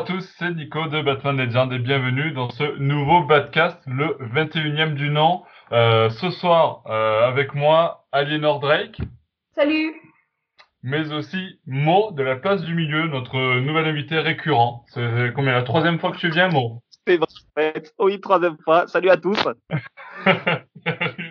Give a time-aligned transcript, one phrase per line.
[0.00, 4.16] Bonjour à tous, c'est Nico de Batman Legend et bienvenue dans ce nouveau Batcast, le
[4.34, 5.42] 21e du nom.
[5.72, 8.98] Euh, ce soir, euh, avec moi, Aliénor Drake.
[9.54, 9.94] Salut
[10.82, 14.86] Mais aussi Mo de la place du milieu, notre nouvel invité récurrent.
[14.88, 16.82] C'est combien la troisième fois que tu viens, Mo?
[17.06, 17.82] C'est vrai.
[17.98, 18.86] Oui, troisième fois.
[18.86, 19.46] Salut à tous.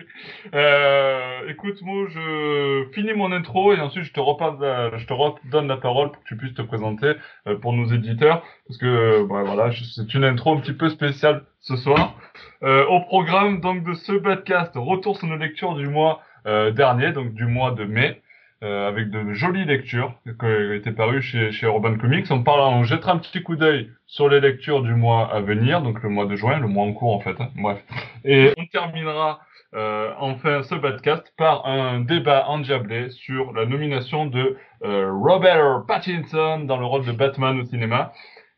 [0.54, 4.54] euh, écoute, Mo, je finis mon intro et ensuite je te repasse,
[4.98, 7.12] je te redonne la parole pour que tu puisses te présenter
[7.46, 10.88] euh, pour nos éditeurs, parce que euh, bah, voilà, c'est une intro un petit peu
[10.88, 12.14] spéciale ce soir.
[12.62, 17.12] Euh, au programme donc de ce podcast, retour sur nos lectures du mois euh, dernier,
[17.12, 18.22] donc du mois de mai.
[18.62, 22.26] Avec de jolies lectures qui étaient parues chez, chez Urban Comics.
[22.28, 25.80] On parle, on jettera un petit coup d'œil sur les lectures du mois à venir,
[25.80, 27.40] donc le mois de juin, le mois en cours en fait.
[27.40, 27.48] Hein.
[27.56, 27.82] Bref.
[28.22, 29.40] Et on terminera
[29.74, 36.60] euh, enfin ce podcast par un débat endiablé sur la nomination de euh, Robert Pattinson
[36.64, 38.12] dans le rôle de Batman au cinéma.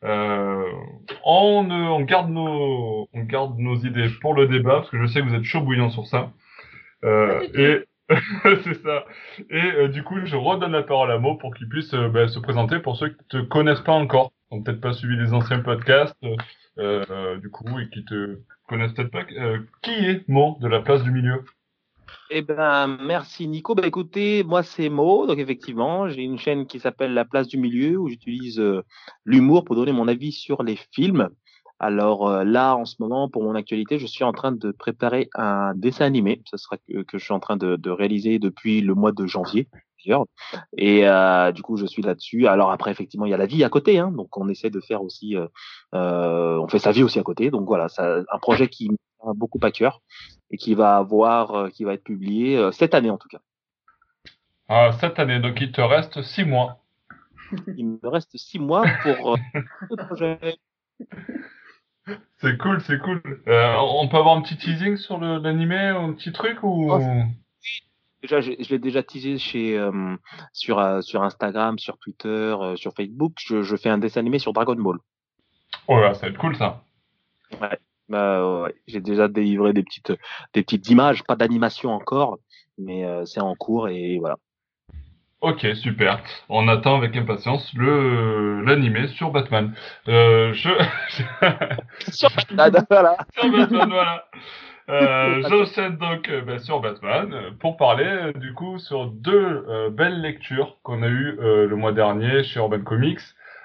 [0.05, 0.65] Euh,
[1.25, 5.21] on, on, garde nos, on garde nos idées pour le débat parce que je sais
[5.21, 6.31] que vous êtes chaud bouillant sur ça.
[7.05, 7.85] Euh, et
[8.65, 9.05] c'est ça.
[9.51, 12.29] Et euh, du coup, je redonne la parole à Mo pour qu'il puisse euh, bah,
[12.29, 15.33] se présenter pour ceux qui te connaissent pas encore, qui n'ont peut-être pas suivi les
[15.33, 16.17] anciens podcasts,
[16.79, 19.25] euh, du coup, et qui te pas.
[19.83, 21.45] qui est Mo de la place du milieu?
[22.31, 23.75] Eh ben, merci Nico.
[23.75, 25.27] Ben, écoutez, moi c'est Mo.
[25.27, 28.63] Donc effectivement, j'ai une chaîne qui s'appelle La Place du Milieu où j'utilise
[29.25, 31.29] l'humour pour donner mon avis sur les films.
[31.83, 35.29] Alors euh, là, en ce moment, pour mon actualité, je suis en train de préparer
[35.35, 36.41] un dessin animé.
[36.49, 39.67] Ce sera que, je suis en train de, réaliser depuis le mois de janvier.
[40.77, 42.47] Et euh, du coup, je suis là-dessus.
[42.47, 44.81] Alors après, effectivement, il y a la vie à côté, hein, donc on essaie de
[44.81, 47.51] faire aussi, euh, on fait sa vie aussi à côté.
[47.51, 50.01] Donc voilà, c'est un projet qui me tient beaucoup à cœur
[50.51, 53.41] et qui va avoir, qui va être publié cette année en tout cas.
[54.69, 56.79] Ah, cette année, donc il te reste six mois.
[57.77, 59.37] Il me reste six mois pour
[59.91, 60.57] ce projet.
[62.39, 63.23] C'est cool, c'est cool.
[63.47, 66.93] Euh, on peut avoir un petit teasing sur l'animé, un petit truc ou?
[66.93, 67.01] Oh,
[68.23, 70.17] Déjà, je, je l'ai déjà teasé chez euh,
[70.53, 73.33] sur euh, sur Instagram, sur Twitter, euh, sur Facebook.
[73.39, 74.99] Je, je, fais un dessin animé sur Dragon Ball.
[75.89, 76.85] Oh là, ça va être cool ça.
[77.61, 77.79] Ouais.
[78.09, 78.75] Bah, ouais.
[78.87, 80.13] J'ai déjà délivré des petites
[80.53, 82.39] des petites images, pas d'animation encore,
[82.79, 84.37] mais c'est en cours et voilà.
[85.43, 86.23] Ok, super.
[86.49, 89.75] On attend avec impatience le l'animé sur Batman.
[90.07, 90.69] Euh, je...
[92.13, 93.17] sur Batman, voilà.
[93.37, 94.25] sur Batman, voilà.
[94.89, 99.91] Euh, J'enchaîne donc euh, ben, sur Batman pour parler euh, du coup sur deux euh,
[99.91, 103.21] belles lectures qu'on a eues euh, le mois dernier chez Urban Comics.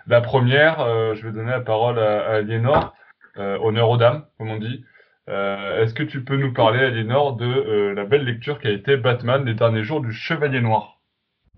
[0.08, 0.78] La première,
[1.16, 2.94] je vais donner la parole à, à Aliénor,
[3.36, 4.86] honneur aux dames, comme on dit.
[5.28, 9.44] Est-ce que tu peux nous parler, Aliénor, de la belle lecture qui a été Batman,
[9.44, 11.02] les derniers jours du Chevalier Noir?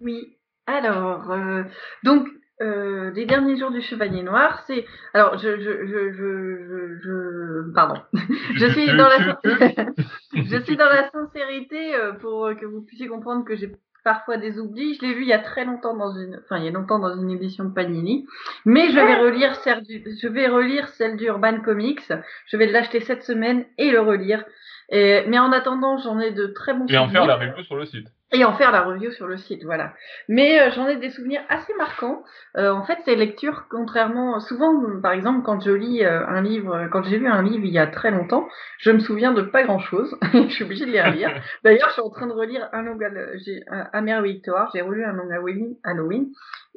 [0.01, 1.63] Oui, alors, euh,
[2.03, 2.27] donc,
[2.61, 4.85] euh, les derniers jours du Chevalier Noir, c'est.
[5.13, 8.01] Alors, je, je, je, je, je, pardon.
[8.55, 9.39] je suis dans la,
[10.33, 13.71] je suis dans la sincérité euh, pour que vous puissiez comprendre que j'ai
[14.03, 14.95] parfois des oublis.
[14.95, 16.99] Je l'ai vu il y a très longtemps dans une, enfin il y a longtemps
[16.99, 18.25] dans une édition de Panini,
[18.65, 22.11] mais je vais relire celle du, je vais relire celle d'Urban Comics.
[22.47, 24.43] Je vais l'acheter cette semaine et le relire.
[24.89, 26.87] Et, mais en attendant, j'en ai de très bons.
[26.87, 29.37] Et en faire la review sur le site et en faire la review sur le
[29.37, 29.93] site, voilà.
[30.27, 32.23] Mais euh, j'en ai des souvenirs assez marquants.
[32.57, 36.87] Euh, en fait, ces lectures, contrairement, souvent, par exemple, quand je lis euh, un livre,
[36.91, 38.47] quand j'ai lu un livre il y a très longtemps,
[38.79, 40.15] je me souviens de pas grand-chose.
[40.33, 41.31] je suis obligée de les relire.
[41.63, 42.97] D'ailleurs, je suis en train de relire un long,
[43.43, 43.63] j'ai
[43.93, 44.69] Amère Victoire.
[44.75, 46.27] J'ai relu un long Halloween, Halloween,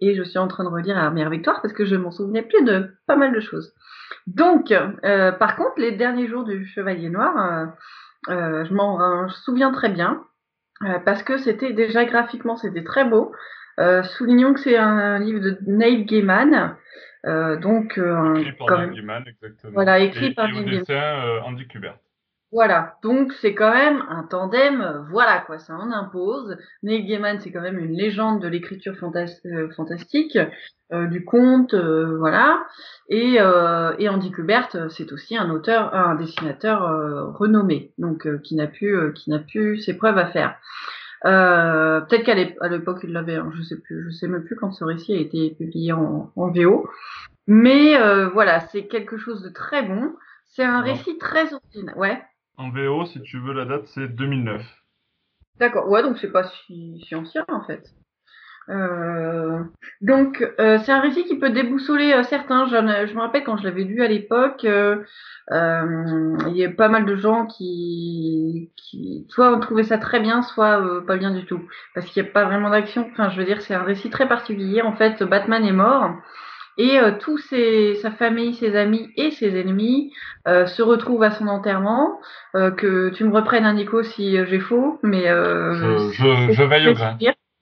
[0.00, 2.64] et je suis en train de relire Amère Victoire parce que je m'en souvenais plus
[2.64, 3.74] de pas mal de choses.
[4.26, 7.68] Donc, euh, par contre, les derniers jours du Chevalier Noir,
[8.30, 10.24] euh, je m'en souviens très bien.
[10.84, 13.32] Euh, parce que c'était déjà graphiquement c'était très beau.
[13.80, 16.76] Euh, soulignons que c'est un livre de Neil Gaiman,
[17.24, 19.72] euh, donc euh, écrit par Neil Gaiman exactement.
[19.72, 21.96] Voilà, écrit et, par et au dessin euh, Andy Kubert.
[22.52, 26.58] Voilà, donc c'est quand même un tandem, voilà quoi, ça en impose.
[26.82, 30.36] Neil Gaiman, c'est quand même une légende de l'écriture fantas euh, fantastique,
[30.92, 32.66] euh, du conte, euh, voilà.
[33.08, 38.66] Et, euh, et Andy Kubert, c'est aussi un auteur, un dessinateur renommé, donc qui n'a
[38.66, 40.58] plus, qui n'a plus ses preuves à faire.
[41.22, 42.34] Peut-être qu'à
[42.68, 45.20] l'époque il l'avait, hein, je sais plus, je sais même plus quand ce récit a
[45.20, 46.86] été publié en, en VO.
[47.46, 47.96] Mais
[48.28, 50.12] voilà, c'est quelque chose de très bon.
[50.48, 52.22] C'est un récit très original, ouais.
[52.62, 54.62] En VO, si tu veux la date, c'est 2009.
[55.58, 57.82] D'accord, ouais, donc c'est pas si, ancien en fait.
[58.68, 59.64] Euh,
[60.00, 62.68] donc euh, c'est un récit qui peut déboussoler euh, certains.
[62.68, 65.06] Je, me rappelle quand je l'avais lu à l'époque, il
[65.50, 71.16] y a pas mal de gens qui, qui soit trouvé ça très bien, soit pas
[71.16, 71.62] bien du tout,
[71.96, 73.08] parce qu'il n'y a pas vraiment d'action.
[73.10, 74.82] Enfin, je veux dire, c'est un récit très particulier.
[74.82, 76.12] En fait, Batman est mort
[76.78, 80.12] Et euh, tous ses, sa famille, ses amis et ses ennemis
[80.48, 82.18] euh, se retrouvent à son enterrement.
[82.54, 86.88] Euh, que tu me reprennes, un Nico, si j'ai faux, mais je, je, je veille
[86.88, 87.16] au grain.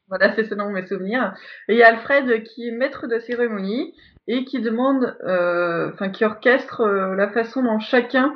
[0.09, 1.35] Voilà, c'est selon mes souvenirs.
[1.69, 3.95] Et il y a Alfred qui est maître de cérémonie
[4.27, 8.35] et qui demande, enfin qui orchestre la façon dont chacun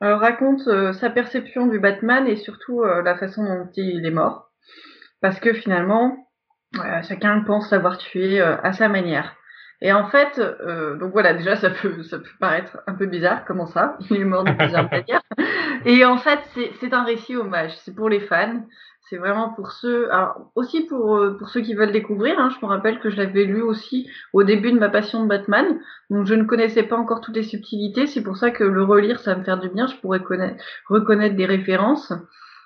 [0.00, 4.50] raconte sa perception du Batman et surtout la façon dont il est mort.
[5.20, 6.16] Parce que finalement,
[7.08, 9.34] chacun pense l'avoir tué à sa manière.
[9.82, 13.44] Et en fait, euh, donc voilà, déjà ça peut, ça peut paraître un peu bizarre,
[13.44, 13.98] comment ça?
[14.10, 15.22] Il est mort de plusieurs manières.
[15.84, 16.40] Et en fait,
[16.80, 18.62] c'est un récit hommage, c'est pour les fans,
[19.08, 22.38] c'est vraiment pour ceux, alors aussi pour, euh, pour ceux qui veulent découvrir.
[22.38, 25.28] Hein, je me rappelle que je l'avais lu aussi au début de ma passion de
[25.28, 25.78] Batman,
[26.10, 28.06] donc je ne connaissais pas encore toutes les subtilités.
[28.06, 29.86] C'est pour ça que le relire, ça va me faire du bien.
[29.86, 32.12] Je pourrais connaître, reconnaître des références.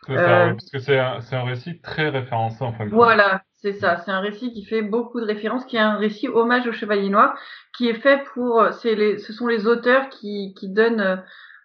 [0.09, 3.99] Euh, parce que c'est un, un, récit très référencé en de Voilà, c'est ça.
[3.99, 7.11] C'est un récit qui fait beaucoup de références, qui est un récit hommage au Chevalier
[7.11, 7.37] Noir,
[7.77, 8.65] qui est fait pour.
[8.73, 11.23] C'est les, ce sont les auteurs qui, qui donnent,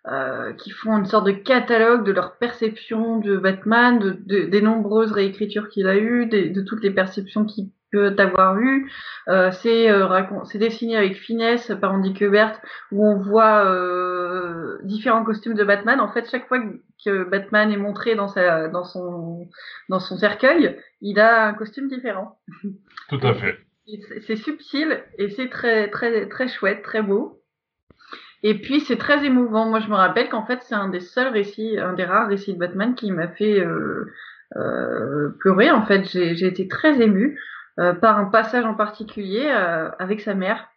[0.07, 4.61] euh, qui font une sorte de catalogue de leur perception de Batman, de, de des
[4.61, 8.91] nombreuses réécritures qu'il a eues, de, de toutes les perceptions qu'il d'avoir eu.
[9.27, 10.07] Euh, c'est euh,
[10.55, 12.59] dessiné avec finesse par Andy Kubert
[12.91, 15.99] où on voit euh, différents costumes de Batman.
[15.99, 16.59] En fait, chaque fois
[17.03, 19.47] que Batman est montré dans sa dans son
[19.89, 22.39] dans son cercueil, il a un costume différent.
[23.09, 23.59] Tout à fait.
[24.25, 27.41] C'est subtil et c'est très très très chouette, très beau.
[28.43, 29.67] Et puis c'est très émouvant.
[29.67, 32.53] Moi, je me rappelle qu'en fait, c'est un des seuls récits, un des rares récits
[32.53, 34.05] de Batman qui m'a fait euh,
[34.55, 35.71] euh, pleurer.
[35.71, 37.39] En fait, j'ai été très émue.
[37.79, 40.69] Euh, par un passage en particulier euh, avec sa mère.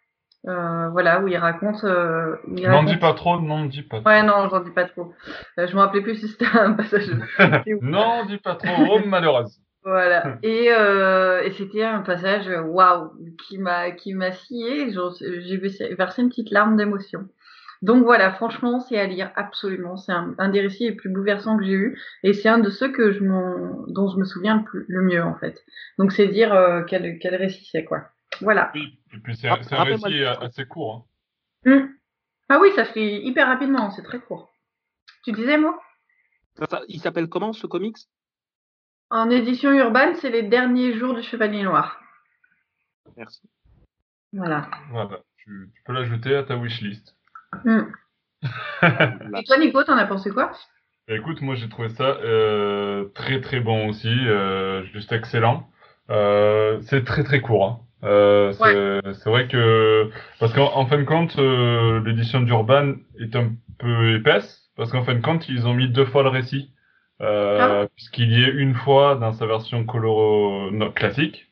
[0.47, 1.83] Euh, voilà, où il raconte.
[1.83, 4.09] Euh, n'en dis pas trop, n'en dis pas trop.
[4.09, 5.13] Ouais, non, j'en dis pas trop.
[5.57, 7.09] Euh, je me rappelais plus si c'était un passage.
[7.81, 9.59] non, dis pas trop, oh, malheureuse.
[9.83, 10.37] Voilà.
[10.43, 13.11] Et, et c'était un passage, waouh,
[13.47, 14.93] qui m'a qui m'a scié.
[15.19, 15.57] J'ai
[15.95, 17.27] versé une petite larme d'émotion.
[17.81, 19.95] Donc voilà, franchement, c'est à lire absolument.
[19.95, 22.91] C'est un, des récits les plus bouleversants que j'ai eu, et c'est un de ceux
[22.91, 25.63] que je dont je me souviens le, plus, le mieux en fait.
[25.97, 28.09] Donc c'est dire euh, quel, quel récit c'est quoi.
[28.41, 28.71] Voilà.
[28.75, 31.07] Oui, et puis c'est un récit assez court.
[31.65, 31.71] Hein.
[31.71, 31.89] Hum.
[32.49, 34.51] Ah oui, ça se fait hyper rapidement, c'est très court.
[35.23, 35.79] Tu disais moi?
[36.87, 37.97] Il s'appelle comment ce comics?
[39.09, 42.01] En édition urbaine, c'est les derniers jours du Chevalier Noir.
[43.15, 43.41] Merci.
[44.33, 44.69] Voilà.
[44.91, 47.15] Voilà, tu, tu peux l'ajouter à ta wishlist.
[47.65, 47.81] Mm.
[49.37, 50.51] Et toi, Nico, t'en as pensé quoi?
[51.07, 55.67] Bah, Écoute, moi j'ai trouvé ça euh, très très bon aussi, euh, juste excellent.
[56.09, 57.65] Euh, c'est très très court.
[57.65, 58.51] Hein.
[58.53, 60.09] C'est vrai que
[60.39, 61.35] parce qu'en fin de compte,
[62.05, 66.05] l'édition d'Urban est un peu épaisse parce qu'en fin de compte, ils ont mis deux
[66.05, 66.71] fois le récit,
[67.19, 67.85] ah.
[67.95, 71.47] puisqu'il y est une fois dans sa version coloro classique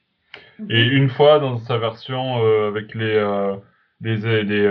[0.70, 3.20] et une fois dans sa version avec les
[4.00, 4.70] les, les les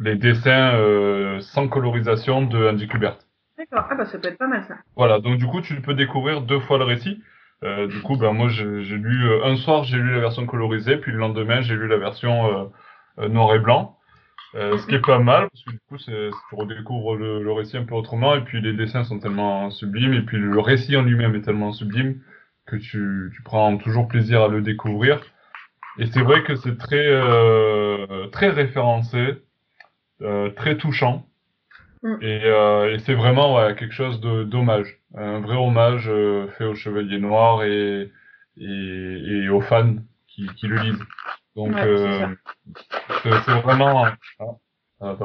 [0.00, 3.18] dessins euh, sans colorisation de Andy Kubert.
[3.58, 4.76] D'accord, ah bah ça peut être pas mal ça.
[4.96, 7.22] Voilà, donc du coup tu peux découvrir deux fois le récit.
[7.64, 10.96] Euh, du coup, ben moi j'ai lu euh, un soir j'ai lu la version colorisée,
[10.98, 12.70] puis le lendemain j'ai lu la version
[13.18, 13.98] euh, noir et blanc.
[14.54, 16.12] ce qui est pas mal parce que du coup tu
[16.52, 20.22] redécouvres le, le, récit un peu autrement et puis les dessins sont tellement sublimes et
[20.22, 22.20] puis le récit en lui-même est tellement sublime
[22.66, 25.20] que tu, tu prends toujours plaisir à le découvrir.
[25.98, 27.08] Et c'est vrai que c'est très
[28.30, 29.42] très référencé.
[30.20, 31.24] Euh, très touchant.
[32.02, 32.16] Mm.
[32.22, 36.64] Et, euh, et c'est vraiment ouais, quelque chose de dommage, un vrai hommage euh, fait
[36.64, 38.10] aux Chevaliers Noirs et,
[38.56, 39.94] et, et aux fans
[40.26, 41.04] qui, qui le lisent.
[41.54, 42.26] Donc euh,
[43.24, 44.16] c'est vraiment ah,
[45.00, 45.16] ah,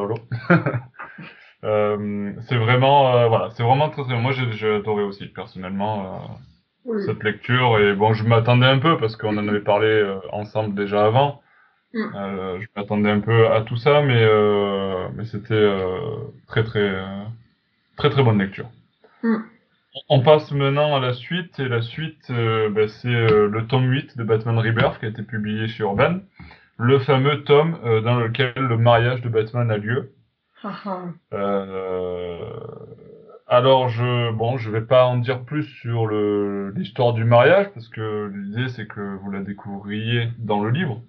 [1.64, 4.20] euh, c'est vraiment voilà, c'est vraiment très très.
[4.20, 6.40] Moi j'ai adoré aussi personnellement
[7.06, 11.06] cette lecture et bon je m'attendais un peu parce qu'on en avait parlé ensemble déjà
[11.06, 11.43] avant.
[11.94, 12.16] Mm.
[12.16, 16.16] Euh, je m'attendais un peu à tout ça, mais, euh, mais c'était euh,
[16.48, 16.92] très, très,
[17.98, 18.70] très, très bonne lecture.
[19.22, 19.38] Mm.
[20.10, 24.24] On passe maintenant à la suite, et la suite, bah, c'est le tome 8 de
[24.24, 26.20] Batman Rebirth qui a été publié chez Urban.
[26.78, 30.16] Le fameux tome dans lequel le mariage de Batman a lieu.
[33.46, 38.32] alors je bon je vais pas en dire plus sur l'histoire du mariage parce que
[38.34, 41.04] l'idée c'est que vous la découvriez dans le livre.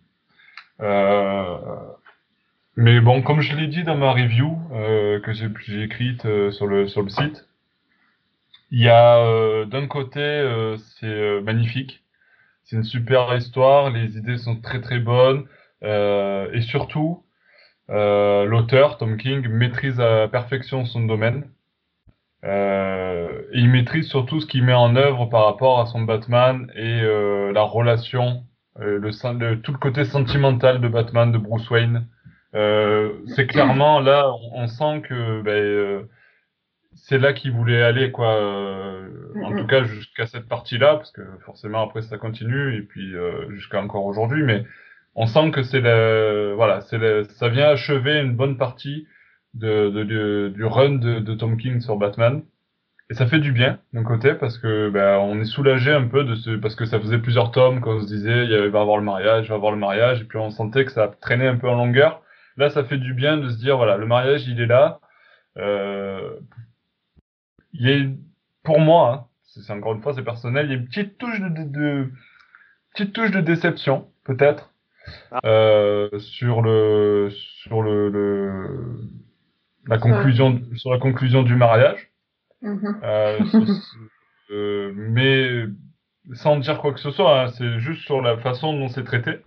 [0.80, 1.58] Euh,
[2.76, 6.66] mais bon, comme je l'ai dit dans ma review euh, que j'ai écrite euh, sur
[6.66, 7.46] le sur le site,
[8.70, 10.20] il y a d'un côté
[11.00, 12.02] c'est magnifique,
[12.64, 15.46] c'est une super histoire, les idées sont très très bonnes
[15.82, 17.24] et surtout
[17.88, 21.50] l'auteur Tom King maîtrise à perfection son domaine.
[22.44, 27.00] et il maîtrise surtout ce qu'il met en œuvre par rapport à son Batman et
[27.52, 28.44] la relation
[28.78, 32.06] le, le, tout le côté sentimental de Batman, de Bruce Wayne.
[32.52, 36.08] c'est clairement là, on, sent que ben,
[36.94, 38.36] c'est là qu'il voulait aller, quoi.
[39.44, 43.14] en tout cas, jusqu'à cette partie-là, parce que forcément après ça continue et puis
[43.50, 44.64] jusqu'à encore aujourd'hui, mais
[45.14, 49.06] on sent que c'est le, voilà, c'est ça vient achever une bonne partie
[49.54, 52.42] de, de, du run de, de, Tom King sur Batman.
[53.10, 56.24] Et ça fait du bien d'un côté parce que ben, on est soulagé un peu
[56.24, 59.04] de ce parce que ça faisait plusieurs tomes qu'on se disait il va avoir le
[59.04, 61.68] mariage, il va avoir le mariage et puis on sentait que ça traînait un peu
[61.68, 62.22] en longueur.
[62.56, 65.00] Là, ça fait du bien de se dire voilà le mariage il est là.
[65.58, 66.36] Euh,
[67.74, 68.08] il est
[68.62, 71.40] pour moi, hein, c'est encore une fois c'est personnel, il y a une petite touche
[71.40, 72.10] de, de, de
[72.94, 74.72] petite touche de déception peut-être
[75.30, 75.40] ah.
[75.44, 78.96] euh, sur le sur le, le
[79.86, 82.13] la conclusion sur la conclusion du mariage.
[82.64, 83.00] Mm-hmm.
[83.02, 83.38] Euh,
[84.50, 85.66] euh, mais
[86.32, 89.40] sans dire quoi que ce soit, hein, c'est juste sur la façon dont c'est traité.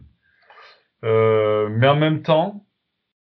[1.03, 2.65] Euh, mais en même temps,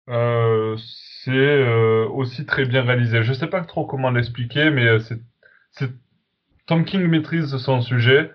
[0.10, 0.76] euh,
[1.24, 1.68] c'est
[2.10, 3.24] aussi très bien réalisé.
[3.24, 5.92] Je sais pas trop comment l'expliquer, mais c'est
[6.68, 8.32] Tom King maîtrise son sujet.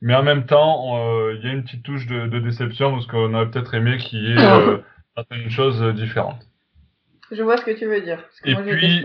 [0.00, 3.34] Mais en même temps, il y a une petite touche de, de déception parce qu'on
[3.34, 4.82] aurait peut-être aimé qu'il y ait
[5.16, 6.47] certaines choses différentes.
[7.30, 8.22] Je vois ce que tu veux dire.
[8.22, 9.02] Parce que et, moi, puis,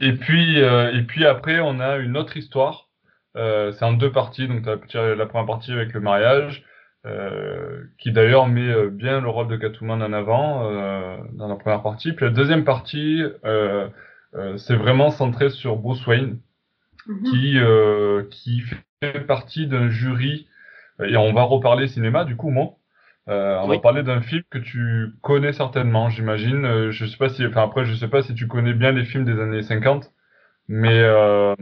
[0.00, 2.88] et puis, euh, et puis après, on a une autre histoire.
[3.36, 4.48] Euh, c'est en deux parties.
[4.48, 6.64] Donc, tu as la première partie avec le mariage,
[7.06, 11.56] euh, qui d'ailleurs met euh, bien le rôle de Catwoman en avant euh, dans la
[11.56, 12.12] première partie.
[12.12, 13.88] Puis la deuxième partie, euh,
[14.56, 16.38] c'est vraiment centré sur Bruce Wayne,
[17.08, 18.30] mm-hmm.
[18.30, 18.62] qui qui
[19.00, 20.46] fait partie d'un jury.
[21.02, 22.76] Et on va reparler cinéma, du coup, moi.
[23.30, 26.64] Euh, on va parler d'un film que tu connais certainement, j'imagine.
[26.64, 29.04] Euh, je sais pas si, enfin après, je sais pas si tu connais bien les
[29.04, 30.12] films des années 50,
[30.66, 31.54] mais euh,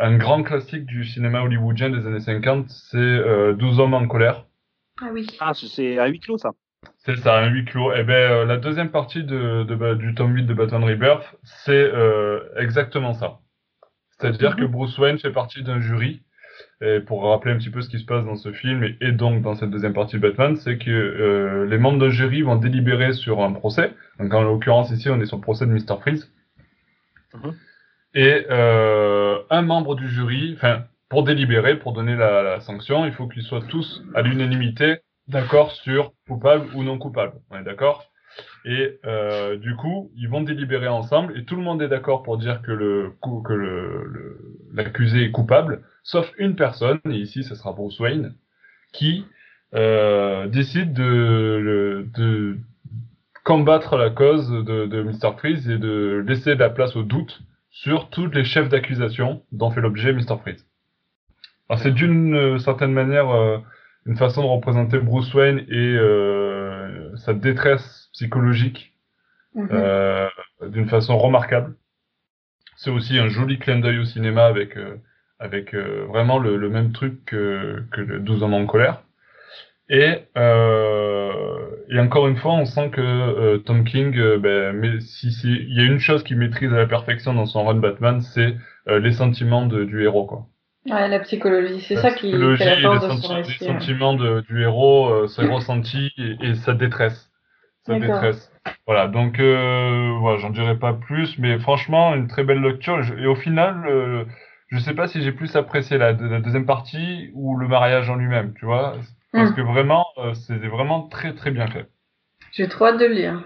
[0.00, 4.46] un grand classique du cinéma hollywoodien des années 50, c'est euh, 12 hommes en colère.
[5.02, 5.26] Ah oui.
[5.40, 6.52] Ah, c'est un huis clos ça.
[6.98, 7.92] C'est ça, un huis clos.
[7.92, 11.36] Et eh ben, euh, la deuxième partie de, de, du tome 8 de Batman Rebirth,
[11.44, 11.90] c'est
[12.56, 13.40] exactement ça.
[14.18, 14.60] C'est-à-dire mm-hmm.
[14.60, 16.22] que Bruce Wayne fait partie d'un jury
[16.80, 19.42] et pour rappeler un petit peu ce qui se passe dans ce film et, donc
[19.42, 23.12] dans cette deuxième partie de Batman, c'est que euh, les membres d'un jury vont délibérer
[23.12, 23.92] sur un procès.
[24.18, 26.00] Donc en l'occurrence ici, on est sur le procès de Mr.
[26.00, 26.30] Freeze.
[27.34, 27.54] Mhm.
[28.14, 33.12] Et euh, un membre du jury, enfin pour délibérer, pour donner la, la sanction, il
[33.12, 34.98] faut qu'ils soient tous à l'unanimité
[35.28, 37.34] d'accord sur coupable ou non coupable.
[37.50, 38.10] On est d'accord?
[38.64, 42.36] Et euh, du coup, ils vont délibérer ensemble et tout le monde est d'accord pour
[42.36, 43.12] dire que le
[43.44, 44.38] que le
[44.74, 48.34] l'accusé est coupable, sauf une personne, et ici ce sera Bruce Wayne,
[48.92, 49.24] qui
[49.74, 52.58] euh, décide de, de
[53.44, 55.36] combattre la cause de, de Mr.
[55.38, 57.40] Freeze et de laisser de la place au doute
[57.70, 60.38] sur tous les chefs d'accusation dont fait l'objet Mr.
[60.40, 60.66] Freeze.
[61.68, 63.28] Alors c'est d'une euh, certaine manière
[64.06, 65.96] une façon de représenter Bruce Wayne et
[67.16, 68.94] sa détresse psychologique
[69.54, 69.68] mhm.
[69.70, 70.28] euh,
[70.68, 71.76] d'une façon remarquable.
[72.76, 74.96] C'est aussi un joli clin d'œil au cinéma avec euh,
[75.38, 79.02] avec euh, vraiment le, le, même truc que, que le 12 hommes en colère.
[79.88, 85.80] Et, et encore une fois, on sent que Tom King, ben, mais si il y
[85.80, 88.56] a une chose qu'il maîtrise à la perfection dans son run Batman, c'est
[88.88, 90.46] les sentiments de, du héros, quoi.
[90.86, 93.56] Ouais, la psychologie, c'est ça qui fait la force de son récit.
[93.60, 97.30] Les sentiments de, du héros, ses ressentis et, et, sa détresse.
[97.86, 98.52] Sa détresse.
[98.86, 103.00] Voilà, donc euh, voilà, j'en dirai pas plus, mais franchement, une très belle lecture.
[103.18, 104.24] Et au final, euh,
[104.68, 108.16] je sais pas si j'ai plus apprécié la, la, deuxième partie ou le mariage en
[108.16, 108.96] lui-même, tu vois.
[109.32, 109.54] Parce hmm.
[109.54, 111.88] que vraiment, euh, c'est vraiment très très bien fait.
[112.52, 113.44] J'ai trop hâte de le lire.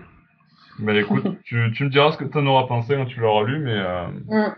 [0.79, 3.45] Mais écoute, tu, tu me diras ce que tu en auras pensé quand tu l'auras
[3.45, 3.77] lu, mais...
[3.77, 4.55] Euh, mm.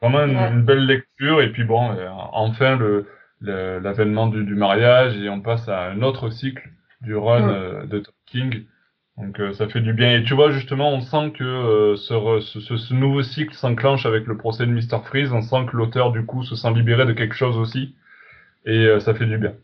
[0.00, 1.42] Vraiment une, belle lecture.
[1.42, 3.06] Et puis bon, euh, enfin le
[3.42, 6.68] l'avènement du, du, mariage et on passe à un autre cycle
[7.00, 8.64] du run euh, de Tom King.
[9.20, 10.16] Donc euh, ça fait du bien.
[10.16, 14.36] Et tu vois justement, on sent que ce, ce, ce, nouveau cycle s'enclenche avec le
[14.36, 15.02] procès de Mr.
[15.04, 15.32] Freeze.
[15.32, 17.94] On sent que l'auteur du coup se sent libéré de quelque chose aussi.
[18.66, 19.54] Et ça fait du bien.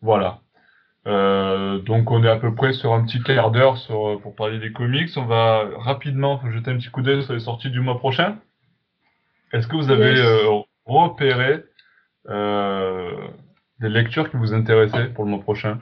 [0.00, 0.40] Voilà.
[1.06, 4.72] Euh, donc on est à peu près sur un petit quart d'heure pour parler des
[4.72, 5.08] comics.
[5.16, 8.36] On va rapidement jeter un petit coup d'œil sur les sorties du mois prochain.
[9.52, 11.64] Est-ce que vous avez euh, repéré
[12.28, 13.10] euh,
[13.80, 15.78] des lectures qui vous intéressaient pour le mois prochain?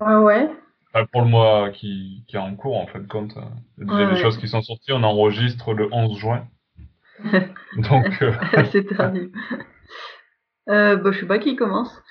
[0.00, 0.50] Ah ouais.
[1.12, 3.32] pour le mois qui, qui est en cours en fait compte.
[3.78, 4.92] Il y a des choses qui sont sorties.
[4.92, 6.46] On enregistre le 11 juin.
[7.76, 8.22] donc.
[8.22, 8.32] Euh,
[8.72, 9.32] C'est terrible.
[10.68, 12.02] Euh, bah, je sais pas qui commence.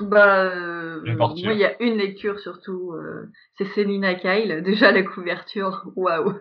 [0.00, 2.92] Bah, euh, moi, il y a une lecture surtout.
[2.92, 4.62] Euh, c'est Selina Kyle.
[4.62, 6.34] Déjà, la couverture, waouh!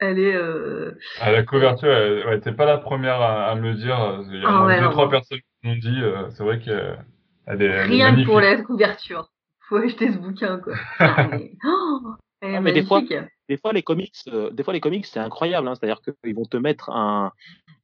[0.00, 0.34] Elle est.
[0.34, 0.98] Euh...
[1.20, 4.24] Ah, la couverture, elle, ouais, t'es pas la première à, me le dire.
[4.30, 6.02] Il y a ah, deux, trois personnes qui m'ont dit.
[6.02, 7.82] Euh, c'est vrai qu'elle est.
[7.82, 9.28] Rien que pour la couverture.
[9.68, 10.74] Faut acheter ce bouquin, quoi.
[10.98, 11.52] Ah, mais...
[11.64, 12.00] Oh,
[12.42, 13.02] ah, mais des fois,
[13.48, 15.66] des fois les comics, euh, des fois les comics, c'est incroyable.
[15.66, 17.32] Hein, C'est-à-dire qu'ils vont te mettre un,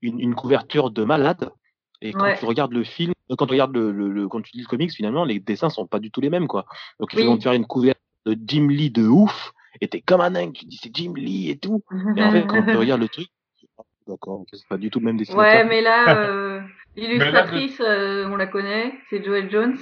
[0.02, 1.50] une, une, couverture de malade.
[2.02, 4.69] Et quand tu regardes le film, quand tu regardes le, le, quand tu lis le
[4.69, 6.66] comics, finalement, les dessins sont pas du tout les mêmes, quoi.
[7.00, 10.20] Donc ils vont te faire une couverture de Jim Lee de ouf et t'es comme
[10.20, 11.82] un dingue, tu dis c'est Jim Lee et tout.
[12.16, 13.28] Et en fait, quand tu regardes le truc,
[14.06, 15.44] d'accord, c'est pas du tout le même dessinateur.
[15.44, 16.60] Ouais, mais là, euh,
[16.96, 19.76] l'illustratrice, euh, on la connaît, c'est Joel Jones.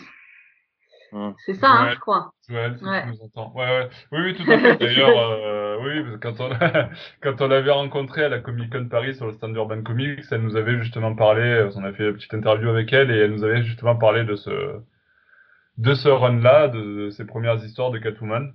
[1.12, 1.34] Hum.
[1.44, 2.32] C'est ça, hein, je crois.
[2.48, 3.02] Joël, si ouais.
[3.02, 3.52] tu nous entends.
[3.56, 3.88] Ouais, ouais.
[4.12, 4.76] Oui, oui, tout à fait.
[4.76, 6.50] D'ailleurs, euh, oui, quand on,
[7.20, 10.42] quand on l'avait rencontrée à la Comic Con Paris sur le stand Urban Comics, elle
[10.42, 13.42] nous avait justement parlé, on a fait une petite interview avec elle et elle nous
[13.42, 14.80] avait justement parlé de ce,
[15.78, 18.52] de ce run-là, de, de ses premières histoires de Catwoman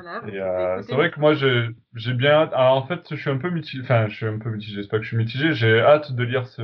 [0.00, 2.52] euh, c'est vrai que moi j'ai bien hâte.
[2.54, 3.82] Alors en fait je suis un peu mitigé.
[3.82, 4.82] Enfin je suis un peu mitigé.
[4.82, 5.52] C'est pas que je suis mitigé.
[5.52, 6.62] J'ai hâte de lire ce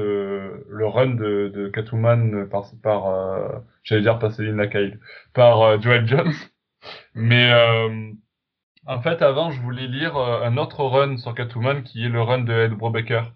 [0.68, 4.98] le run de, de Catwoman par par euh, j'allais dire par Céline Lacaille
[5.34, 6.32] par euh, Joel Jones.
[7.14, 7.52] Mais
[8.86, 12.40] en fait avant je voulais lire un autre run sur Catwoman qui est le run
[12.40, 13.32] de Ed Brubaker.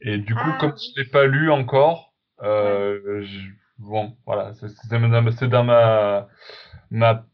[0.00, 2.14] Et du coup ah, comme je l'ai pas lu encore,
[3.78, 6.28] bon voilà c'est c'est dans ma
[6.90, 7.24] ma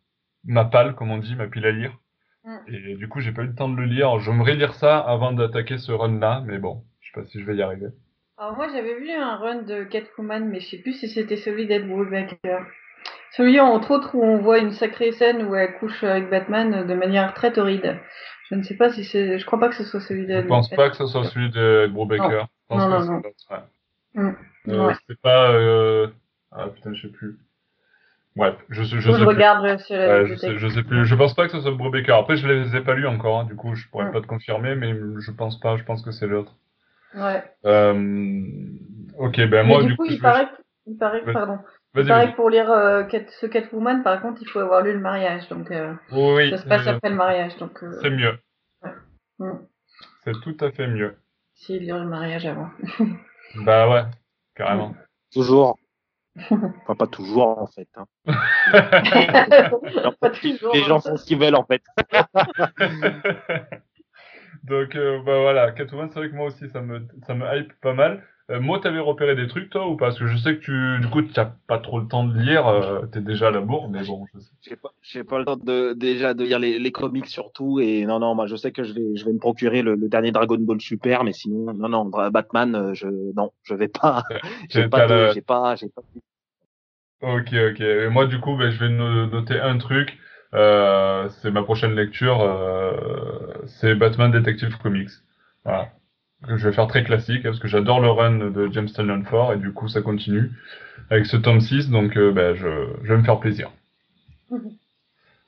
[0.44, 1.96] ma palle, comme on dit, ma pile à lire.
[2.44, 2.56] Mm.
[2.68, 4.18] Et du coup, j'ai pas eu le temps de le lire.
[4.20, 7.56] J'aimerais lire ça avant d'attaquer ce run-là, mais bon, je sais pas si je vais
[7.56, 7.88] y arriver.
[8.38, 11.66] Alors moi, j'avais vu un run de Catwoman, mais je sais plus si c'était celui
[11.66, 12.60] d'Ed Brubaker.
[13.32, 16.94] Celui, entre autres, où on voit une sacrée scène où elle couche avec Batman de
[16.94, 17.98] manière très torride.
[18.48, 19.38] Je ne sais pas si c'est...
[19.38, 21.50] Je crois pas que ce soit celui d'Ed Je pense pas que ce soit celui
[21.50, 22.46] d'Ed Brubaker.
[22.70, 23.22] Non, non, non.
[23.22, 23.22] non.
[24.14, 24.36] Mm.
[24.68, 25.52] Euh, C'est pas...
[25.52, 26.08] Euh...
[26.50, 27.38] Ah putain, je sais plus.
[28.36, 31.04] Ouais, je, je, je, je regarde sur la je, sais, je sais plus.
[31.04, 32.16] Je pense pas que ce soit Brubaker.
[32.16, 34.12] Après, je les ai pas lus encore, hein, du coup, je pourrais mm.
[34.12, 35.76] pas te confirmer, mais je pense pas.
[35.76, 36.54] Je pense que c'est l'autre.
[37.14, 37.42] Ouais.
[37.66, 38.32] Euh...
[39.18, 40.62] Ok, ben moi, du, coup, il, paraît que...
[40.86, 41.58] il paraît que, pardon.
[41.96, 43.02] Il paraît que pour lire euh,
[43.40, 46.66] ce Catwoman, par contre, il faut avoir lu le mariage, donc euh, oui, ça se
[46.66, 47.82] passe après le mariage, donc.
[47.82, 47.98] Euh...
[48.00, 48.38] C'est mieux.
[48.82, 48.90] Ouais.
[49.40, 49.58] Mm.
[50.24, 51.16] C'est tout à fait mieux.
[51.54, 52.70] Si lire le mariage avant.
[53.56, 54.04] bah ouais,
[54.54, 54.94] carrément.
[55.32, 55.76] Toujours.
[56.50, 57.88] Enfin, pas toujours, en fait.
[57.96, 58.06] Hein.
[60.20, 61.82] pas toujours, les gens font ce qu'ils veulent, en fait.
[64.64, 67.72] Donc, euh, bah voilà, Catwoman, c'est vrai que moi aussi, ça me, ça me hype
[67.80, 68.22] pas mal.
[68.50, 70.06] Euh, moi, t'avais repéré des trucs, toi, ou pas?
[70.06, 72.66] Parce que je sais que tu, du coup, tu pas trop le temps de lire,
[72.66, 74.50] euh, t'es déjà à la bourre, mais bon, je sais.
[74.62, 78.04] J'ai pas, j'ai pas le temps de, déjà de lire les, les comics surtout, et
[78.06, 80.32] non, non, moi, je sais que je vais, je vais me procurer le, le dernier
[80.32, 84.24] Dragon Ball Super, mais sinon, non, non, Batman, euh, je, non, je vais pas,
[84.68, 86.02] j'ai pas, j'ai pas, j'ai pas.
[87.22, 87.80] Ok, ok.
[87.80, 90.18] Et moi, du coup, ben, je vais noter un truc.
[90.54, 92.40] Euh, c'est ma prochaine lecture.
[92.40, 95.10] Euh, c'est Batman Detective Comics.
[95.64, 95.92] Voilà.
[96.48, 98.88] Je vais faire très classique parce que j'adore le run de James
[99.24, 100.50] Ford et du coup ça continue
[101.10, 102.68] avec ce tome 6 donc euh, ben, je,
[103.02, 103.70] je vais me faire plaisir.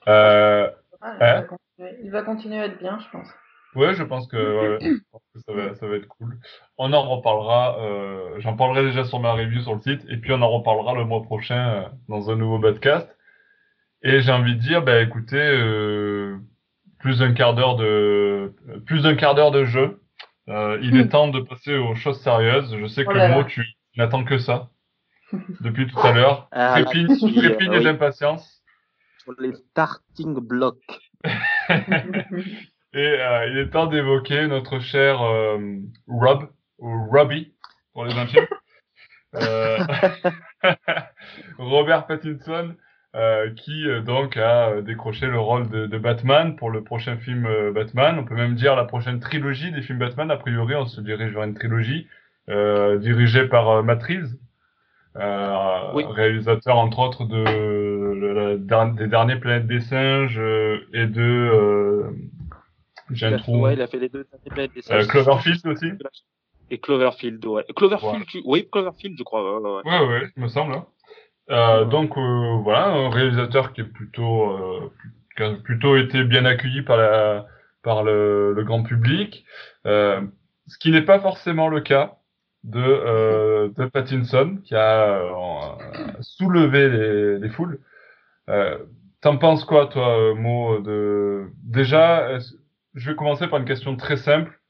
[0.09, 0.69] Euh,
[1.01, 1.47] ah, il, hein
[1.79, 3.29] va il, va continuer à être bien je pense.
[3.75, 6.39] Ouais, je pense que, ouais, je pense que ça, va, ça va être cool.
[6.77, 10.33] On en reparlera, euh, j'en parlerai déjà sur ma review sur le site, et puis
[10.33, 13.09] on en reparlera le mois prochain euh, dans un nouveau podcast.
[14.03, 16.37] Et j'ai envie de dire, bah écoutez, euh,
[16.99, 18.53] plus d'un quart d'heure de,
[18.85, 20.02] plus d'un quart d'heure de jeu.
[20.49, 21.09] Euh, il est hmm.
[21.09, 22.77] temps de passer aux choses sérieuses.
[22.77, 23.65] Je sais que oh moi, tu
[23.97, 24.71] n'attends que ça
[25.61, 26.49] depuis tout à l'heure.
[26.51, 28.63] Ah, trépigne, trépigne et d'impatience.
[29.19, 31.01] Sur les starting blocks.
[32.95, 35.59] Et euh, il est temps d'évoquer notre cher euh,
[36.07, 37.55] Rob, ou Robbie,
[37.95, 38.47] pour les intimes.
[39.35, 39.79] euh,
[41.57, 42.75] Robert Pattinson,
[43.15, 47.47] euh, qui euh, donc a décroché le rôle de, de, Batman pour le prochain film
[47.73, 48.19] Batman.
[48.19, 50.31] On peut même dire la prochaine trilogie des films Batman.
[50.31, 52.07] A priori, on se dirige vers une trilogie
[52.49, 54.35] dirigée par Matt Reeves,
[55.95, 56.05] oui.
[56.05, 60.41] réalisateur entre autres de, de, des derniers Planètes des singes
[60.93, 62.13] et de
[63.13, 63.61] j'ai un trou.
[63.61, 64.27] Ouais, il a fait les deux.
[64.91, 65.87] Euh, Cloverfield aussi
[66.71, 67.65] Et Cloverfield, ouais.
[67.77, 68.43] Cloverfield, ouais.
[68.45, 69.61] oui, Cloverfield, je crois.
[69.61, 70.75] Ouais, ouais, ouais, il me semble.
[70.75, 70.87] Hein.
[71.51, 74.93] Euh, donc euh, voilà, un réalisateur qui est plutôt, euh,
[75.37, 77.47] qui a plutôt été bien accueilli par la,
[77.83, 79.45] par le, le grand public,
[79.87, 80.21] euh,
[80.67, 82.19] ce qui n'est pas forcément le cas
[82.65, 85.21] de, euh, de Pattinson, qui a
[86.21, 87.81] soulevé les, les foules.
[89.21, 92.39] T'en penses quoi, toi, Mo de déjà
[92.95, 94.61] je vais commencer par une question très simple.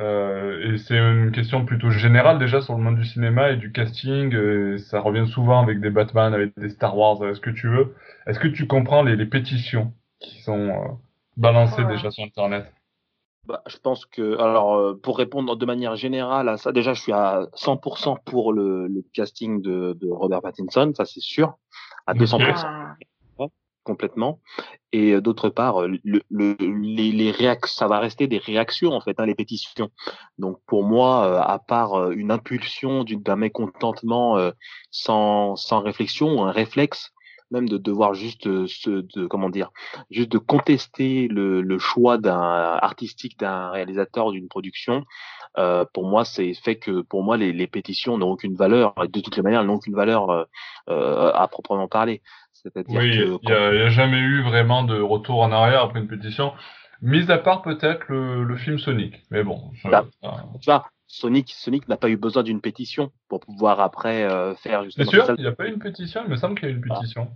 [0.00, 3.70] Euh, et c'est une question plutôt générale déjà sur le monde du cinéma et du
[3.70, 4.34] casting.
[4.34, 7.68] Et ça revient souvent avec des Batman, avec des Star Wars, avec ce que tu
[7.68, 7.94] veux.
[8.26, 10.88] Est-ce que tu comprends les, les pétitions qui sont euh,
[11.36, 12.72] balancées déjà sur Internet?
[13.46, 17.12] Bah, je pense que, alors, pour répondre de manière générale à ça, déjà, je suis
[17.12, 21.54] à 100% pour le, le casting de, de, Robert Pattinson, ça c'est sûr,
[22.06, 22.79] à 200%
[23.84, 24.40] complètement.
[24.92, 29.34] Et d'autre part, le, les, les ça va rester des réactions en fait, hein, les
[29.34, 29.90] pétitions.
[30.38, 34.36] Donc pour moi, à part une impulsion d'un mécontentement
[34.90, 37.12] sans, sans réflexion, un réflexe,
[37.50, 39.70] même de devoir juste se, de, comment dire,
[40.10, 45.04] juste de contester le, choix d'un artistique d'un réalisateur d'une production.
[45.58, 48.94] Euh, pour moi, c'est fait que pour moi les, pétitions n'ont aucune valeur.
[49.08, 50.30] De toutes les manières, elles n'ont aucune valeur
[50.88, 52.22] euh, à proprement parler.
[52.62, 56.52] C'est-à-dire oui, il n'y a, jamais eu vraiment de retour en arrière après une pétition,
[57.02, 59.22] mis à part peut-être le, le, film Sonic.
[59.30, 59.70] Mais bon.
[59.84, 64.54] Bah, tu vois, Sonic, Sonic n'a pas eu besoin d'une pétition pour pouvoir après euh,
[64.54, 65.10] faire justement.
[65.10, 66.22] C'est sûr, il n'y a pas eu une pétition.
[66.24, 67.00] Il me semble qu'il y a eu une ah.
[67.00, 67.28] pétition.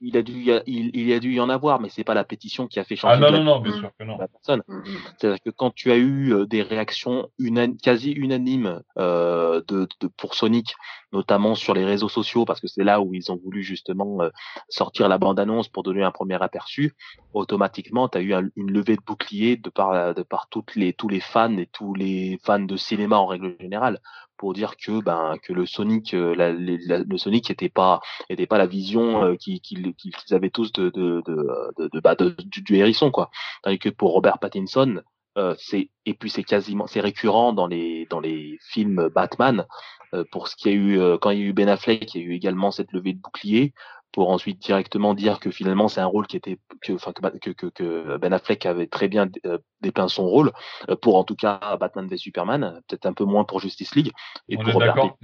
[0.00, 2.14] Il, a, dû, il, a, il, il, a dû y en avoir, mais c'est pas
[2.14, 3.14] la pétition qui a fait changer.
[3.14, 4.18] Ah non non non, bien sûr que non.
[4.18, 4.62] La personne.
[4.66, 4.84] Mm, mm.
[5.16, 10.08] C'est-à-dire que quand tu as eu euh, des réactions unan quasi unanimes euh, de, de,
[10.08, 10.74] pour Sonic,
[11.12, 14.30] notamment sur les réseaux sociaux, parce que c'est là où ils ont voulu justement euh,
[14.68, 16.94] sortir la bande-annonce pour donner un premier aperçu,
[17.34, 21.08] automatiquement, tu as eu une levée de bouclier de par, de par toutes les, tous
[21.08, 24.00] les fans et tous les fans de cinéma en règle générale
[24.40, 28.56] pour dire que ben que le Sonic euh, la, le Sonic était pas était pas
[28.56, 29.94] la vision euh, qu'ils
[30.30, 33.30] avaient tous de de de, bah, du, hérisson quoi.
[33.62, 35.02] Que pour Robert Pattinson
[35.36, 39.99] euh, c'est et puis c'est quasiment c'est récurrent dans les dans les films Batman euh,
[40.30, 42.20] pour ce qu'il y a eu euh, quand il y a eu Ben Affleck il
[42.20, 43.74] y a eu également cette levée de bouclier
[44.12, 47.66] pour ensuite directement dire que finalement c'est un rôle qui était que, enfin, que, que,
[47.66, 50.52] que, Ben Affleck avait très bien euh, dépeint son rôle
[50.88, 54.12] euh, pour en tout cas Batman v Superman, peut-être un peu moins pour Justice League
[54.48, 55.14] et On pour Robert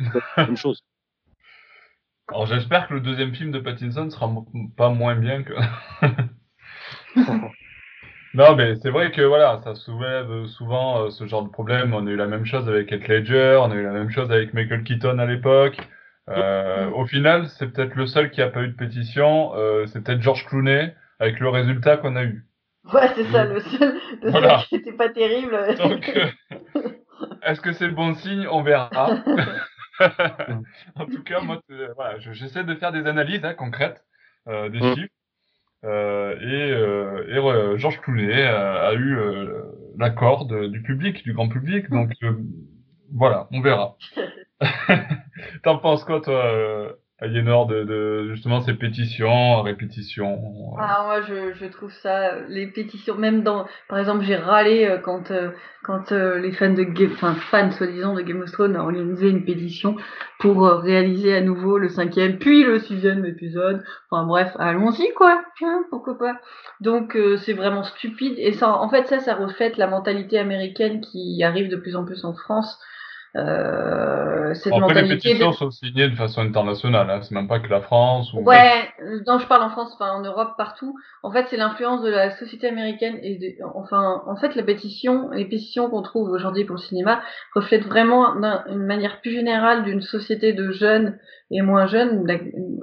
[0.49, 0.85] une chose.
[2.29, 4.29] Alors j'espère que le deuxième film de Pattinson sera
[4.77, 5.55] pas moins bien que.
[8.37, 11.95] non mais c'est vrai que voilà, ça soulève souvent euh, ce genre de problème.
[11.95, 14.31] On a eu la même chose avec Heath Ledger, on a eu la même chose
[14.31, 15.79] avec Michael Keaton à l'époque.
[16.29, 19.55] Euh, au final, c'est peut-être le seul qui a pas eu de pétition.
[19.55, 22.45] Euh, c'est peut-être George Clooney avec le résultat qu'on a eu.
[22.93, 24.59] Ouais, c'est ça, le seul, le voilà.
[24.59, 25.57] seul qui n'était pas terrible.
[25.79, 26.83] Donc, euh,
[27.43, 28.47] est-ce que c'est le bon signe?
[28.51, 28.91] On verra.
[30.97, 31.61] en tout cas, moi,
[31.95, 34.05] voilà, j'essaie de faire des analyses hein, concrètes,
[34.49, 34.95] euh, des mm.
[34.95, 35.13] chiffres.
[35.85, 36.71] Et,
[37.29, 39.19] et Georges Clooney a, a eu
[39.99, 41.91] l'accord du public, du grand public.
[41.91, 42.13] Donc
[43.13, 43.97] voilà, on verra.
[45.63, 51.23] T'en penses quoi, toi, euh, Aliénor, de, de, justement ces pétitions, répétitions euh Ah, moi,
[51.23, 55.33] je, je trouve ça, les pétitions, même dans, par exemple, j'ai râlé euh, quand,
[55.83, 59.47] quand les fans de Game, enfin, fans, soi-disant, de Game of Thrones ont organisé une
[59.47, 59.97] pétition
[60.41, 63.83] pour réaliser à nouveau le cinquième, puis le sixième épisode.
[64.11, 65.43] Enfin, bref, allons-y, quoi.
[65.89, 66.39] Pourquoi pas.
[66.81, 68.35] Donc, c'est vraiment stupide.
[68.37, 72.05] Et ça, en fait, ça, ça reflète la mentalité américaine qui arrive de plus en
[72.05, 72.79] plus en France
[73.35, 75.57] euh, cette Après, mentalité les pétitions de...
[75.57, 77.21] sont signées de façon internationale, hein.
[77.23, 78.33] c'est même pas que la France.
[78.33, 78.41] Ou...
[78.41, 78.89] Ouais,
[79.27, 80.95] non, je parle en France, enfin en Europe, partout.
[81.23, 83.65] En fait, c'est l'influence de la société américaine et de...
[83.75, 87.21] enfin, en fait, la pétition, les pétitions qu'on trouve aujourd'hui pour le cinéma
[87.55, 88.35] reflètent vraiment
[88.69, 91.19] une manière plus générale d'une société de jeunes
[91.51, 92.27] et moins jeunes,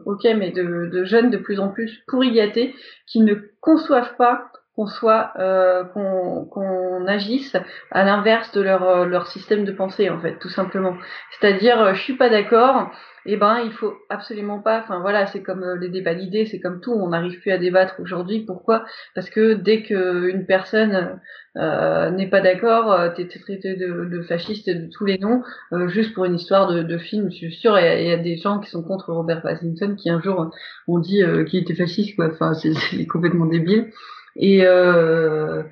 [0.05, 2.75] ok, mais de, de jeunes de plus en plus pourrigatés
[3.07, 7.55] qui ne conçoivent pas qu'on soit euh, qu'on agisse
[7.91, 10.95] à l'inverse de leur euh, leur système de pensée en fait tout simplement.
[11.31, 12.91] C'est-à-dire euh, je suis pas d'accord
[13.25, 16.59] et eh ben il faut absolument pas enfin voilà c'est comme les débats d'idées c'est
[16.59, 18.41] comme tout on n'arrive plus à débattre aujourd'hui.
[18.45, 18.83] Pourquoi?
[19.15, 21.19] Parce que dès que une personne
[21.55, 25.41] n'est pas d'accord t'es traité de, de, fasciste de tous les noms
[25.87, 28.35] juste pour une histoire de, de film je suis sûr il y, y, a des
[28.35, 30.51] gens qui sont contre Robert Pattinson qui un jour
[30.89, 32.27] ont dit qu'il était fasciste quoi.
[32.29, 33.89] Enfin c'est complètement débile
[34.35, 35.63] et, euh,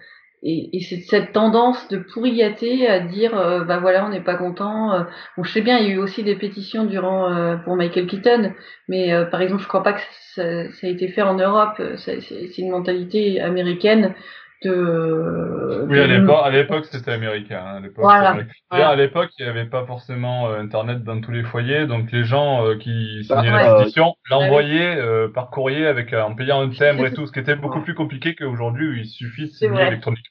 [0.43, 4.35] et, et c'est cette tendance de pourrillater à dire euh, bah voilà on n'est pas
[4.35, 4.93] content.
[4.93, 5.03] Euh.
[5.37, 8.07] bon je sais bien il y a eu aussi des pétitions durant euh, pour Michael
[8.07, 8.53] Keaton,
[8.87, 10.01] mais euh, par exemple je crois pas que
[10.33, 11.81] ça, ça, a été fait en Europe.
[11.97, 14.15] C'est une mentalité américaine
[14.63, 15.85] de.
[15.87, 17.63] Oui, à l'époque, à l'époque, c'était américain.
[17.65, 18.37] Hein, à l'époque, voilà.
[18.69, 18.89] voilà.
[18.89, 22.23] à l'époque, il n'y avait pas forcément euh, Internet dans tous les foyers, donc les
[22.23, 26.69] gens euh, qui signaient bah, la pétition l'envoyaient euh, par courrier avec en payant un
[26.69, 29.81] timbre et tout, ce qui était beaucoup plus compliqué qu'aujourd'hui où il suffit de signer
[29.81, 30.30] électroniquement.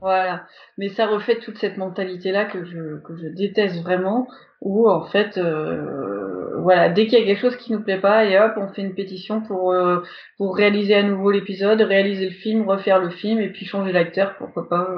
[0.00, 0.46] Voilà,
[0.78, 4.26] mais ça refait toute cette mentalité-là que je que je déteste vraiment,
[4.62, 8.24] où en fait, euh, voilà, dès qu'il y a quelque chose qui nous plaît pas,
[8.24, 10.00] et hop, on fait une pétition pour euh,
[10.38, 14.36] pour réaliser à nouveau l'épisode, réaliser le film, refaire le film, et puis changer l'acteur,
[14.38, 14.88] pourquoi pas.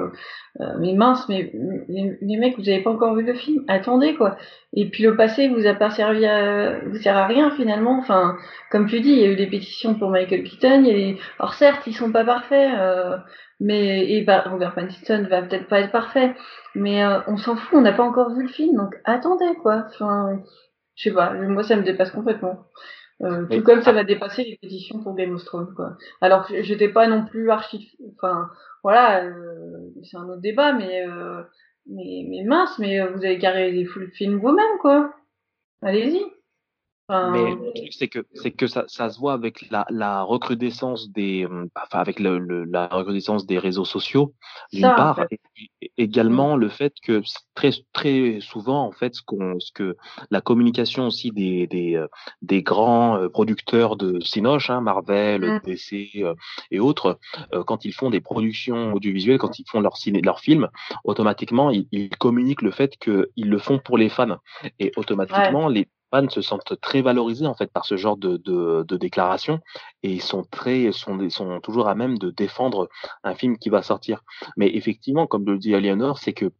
[0.61, 1.51] Euh, mais mince, mais
[1.89, 4.37] les, mecs, vous avez pas encore vu le film Attendez quoi.
[4.73, 7.99] Et puis le passé vous a pas servi à vous sert à rien finalement.
[7.99, 8.37] Enfin,
[8.71, 10.85] comme tu dis, il y a eu des pétitions pour Michael Keaton.
[10.85, 11.17] Et...
[11.39, 12.71] Alors certes, ils sont pas parfaits,
[13.63, 16.35] mais et bah, Robert Pattinson va peut-être pas être parfait,
[16.75, 19.85] mais on s'en fout, on n'a pas encore vu le film, donc attendez quoi.
[19.89, 20.39] Enfin,
[20.95, 22.65] je sais pas, moi ça me dépasse complètement.
[23.21, 25.97] Euh, tout comme ça va dépasser les pétitions pour Game of Thrones, quoi.
[26.21, 28.49] Alors j'étais pas non plus archi, enfin
[28.83, 31.41] voilà, euh, c'est un autre débat, mais euh,
[31.87, 35.13] mais, mais mince, mais vous avez carré les full films vous-même, quoi.
[35.81, 36.21] Allez-y.
[37.31, 41.09] Mais le truc, c'est que, c'est que ça, ça se voit avec la, la recrudescence
[41.09, 44.33] des, hum, enfin, avec le, le, la recrudescence des réseaux sociaux,
[44.71, 45.39] d'une part, et,
[45.97, 47.21] également le fait que
[47.55, 49.95] très, très souvent, en fait, ce qu'on, ce que
[50.31, 52.07] la communication aussi des, des, euh,
[52.41, 55.61] des grands euh, producteurs de Cinoche, hein, Marvel, mmh.
[55.65, 56.33] DC euh,
[56.71, 57.19] et autres,
[57.65, 60.69] quand ils font des productions audiovisuelles, quand ils font leur ciné, leur film,
[61.03, 64.37] automatiquement, ils, ils communiquent le fait qu'ils le font pour les fans.
[64.79, 65.87] Et automatiquement, les
[66.29, 69.59] se sentent très valorisés en fait par ce genre de, de, déclarations
[70.03, 70.45] et ils sont
[71.63, 72.89] toujours à même de défendre
[73.23, 74.23] un film qui va sortir.
[74.55, 76.51] Mais effectivement, comme le dit Aliénor, c'est que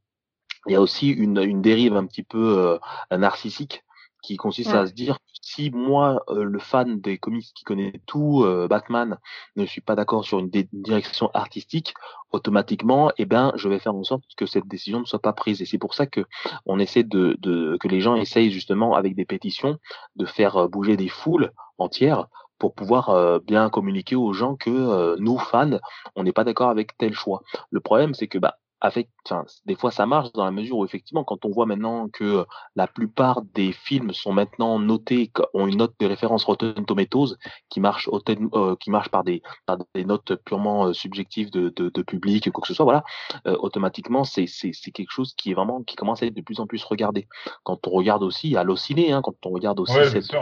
[0.68, 3.84] il y a aussi une, une dérive un petit peu euh, narcissique
[4.24, 8.44] qui consiste à se dire si moi, euh, le fan des comics qui connaît tout
[8.44, 9.20] euh, Batman,
[9.58, 11.94] ne suis pas d'accord sur une, direction artistique,
[12.32, 15.62] automatiquement, eh ben, je vais faire en sorte que cette décision ne soit pas prise.
[15.62, 16.26] Et c'est pour ça que
[16.66, 19.78] on essaie de, de, que les gens essayent justement avec des pétitions
[20.16, 25.38] de faire euh, bouger des foules entières pour pouvoir bien communiquer aux gens que nous
[25.38, 25.80] fans,
[26.16, 27.42] on n'est pas d'accord avec tel choix.
[27.72, 30.86] Le problème, c'est que bah avec, enfin, des fois ça marche dans la mesure où
[30.86, 35.78] effectivement, quand on voit maintenant que la plupart des films sont maintenant notés, ont une
[35.78, 37.38] note de référence Rotten Tomatoes
[37.70, 41.90] qui marche, euh, qui marche par des, par des notes purement euh, subjectives de, de,
[41.90, 43.06] de, public, quoi que ce soit, voilà,
[43.48, 46.60] euh, automatiquement c'est c'est quelque chose qui est vraiment qui commence à être de plus
[46.60, 47.30] en plus regardé.
[47.64, 50.36] Quand on regarde aussi à l'ociné, hein, quand on regarde aussi cette,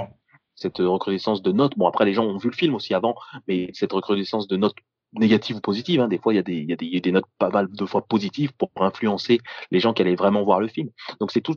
[0.56, 1.78] cette recrudescence de notes.
[1.78, 3.16] Bon, après, les gens ont vu le film aussi avant,
[3.48, 4.76] mais cette recrudescence de notes
[5.14, 6.02] négatives ou positives.
[6.02, 6.08] Hein.
[6.08, 7.26] Des fois, il y, a des, il, y a des, il y a des notes
[7.38, 9.40] pas mal de fois positives pour influencer
[9.72, 10.90] les gens qui allaient vraiment voir le film.
[11.20, 11.56] Donc, c'est tout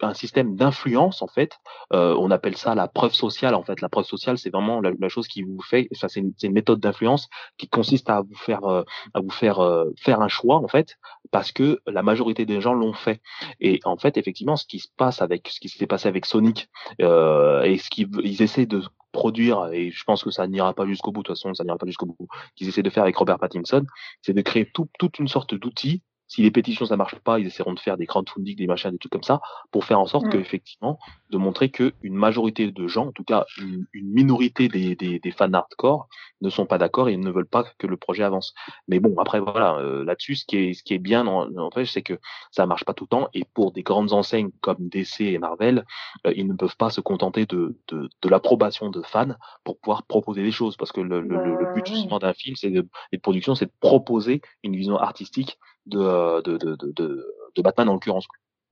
[0.00, 1.58] un système d'influence, en fait.
[1.92, 3.80] Euh, on appelle ça la preuve sociale, en fait.
[3.80, 6.52] La preuve sociale, c'est vraiment la, la, chose qui vous fait, enfin, c'est une, une,
[6.52, 7.28] méthode d'influence
[7.58, 8.82] qui consiste à vous faire, euh,
[9.14, 10.96] à vous faire euh, faire un choix, en fait,
[11.30, 13.20] parce que la majorité des gens l'ont fait.
[13.60, 16.68] Et en fait, effectivement, ce qui se passe avec, ce qui s'est passé avec Sonic,
[17.02, 18.82] euh, et ce qu'ils essaient de
[19.14, 21.78] produire, et je pense que ça n'ira pas jusqu'au bout, de toute façon, ça n'ira
[21.78, 23.86] pas jusqu'au bout, qu'ils essaient de faire avec Robert Pattinson,
[24.20, 27.46] c'est de créer tout, toute une sorte d'outil si les pétitions ça marche pas, ils
[27.46, 30.28] essaieront de faire des crowdfunding, des machins, des trucs comme ça, pour faire en sorte
[30.28, 30.98] que effectivement,
[31.34, 35.30] de montrer que une majorité de gens, en tout cas une, minorité des, des, des,
[35.32, 36.06] fans hardcore,
[36.40, 38.54] ne sont pas d'accord et ne veulent pas que le projet avance.
[38.86, 41.86] Mais bon, après voilà, euh, là-dessus, ce qui est ce qui est bien en, fait,
[41.86, 42.20] c'est que
[42.52, 45.84] ça marche pas tout le temps et pour des grandes enseignes comme DC et Marvel,
[46.26, 50.04] euh, ils ne peuvent pas se contenter de de, de l'approbation de fans pour pouvoir
[50.04, 53.18] proposer des choses parce que le, le, le but justement d'un film, c'est de, de
[53.18, 58.26] production, c'est de proposer une vision artistique de, de, de, de, de Batman en l'occurrence.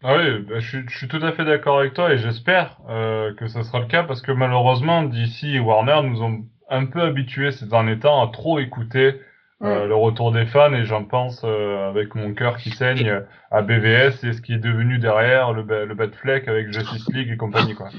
[0.05, 2.79] Ah oui, bah, je, suis, je, suis, tout à fait d'accord avec toi et j'espère
[2.89, 6.87] euh, que ça sera le cas parce que malheureusement DC et Warner nous ont un
[6.87, 9.21] peu habitués ces derniers temps à trop écouter
[9.63, 13.63] euh, le retour des fans et j'en pense euh, avec mon cœur qui saigne à
[13.63, 17.75] BVS et ce qui est devenu derrière le, le Batfleck avec Justice League et compagnie
[17.77, 17.91] quoi.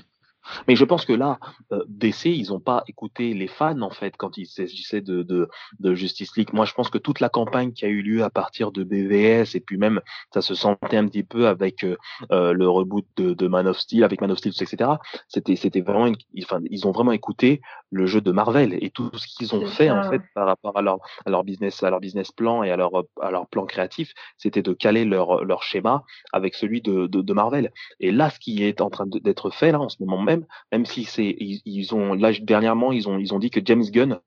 [0.67, 1.39] Mais je pense que là,
[1.71, 5.49] euh, DC, ils n'ont pas écouté les fans en fait quand il s'agissait de, de,
[5.79, 6.49] de, Justice League.
[6.53, 9.55] Moi, je pense que toute la campagne qui a eu lieu à partir de BVS
[9.55, 10.01] et puis même
[10.33, 11.97] ça se sentait un petit peu avec euh,
[12.31, 14.91] euh, le reboot de, de, Man of Steel, avec Man of Steel, etc.
[15.27, 19.11] C'était c'était vraiment, une, enfin, ils ont vraiment écouté le jeu de Marvel et tout
[19.15, 21.99] ce qu'ils ont fait en fait par rapport à leur à leur business à leur
[21.99, 26.03] business plan et à leur à leur plan créatif, c'était de caler leur leur schéma
[26.31, 27.71] avec celui de, de, de Marvel.
[27.99, 30.32] Et là, ce qui est en train d'être fait là en ce moment même
[30.71, 34.19] même, si c'est, ils, ont, là, dernièrement, ils ont, ils ont dit que James Gunn,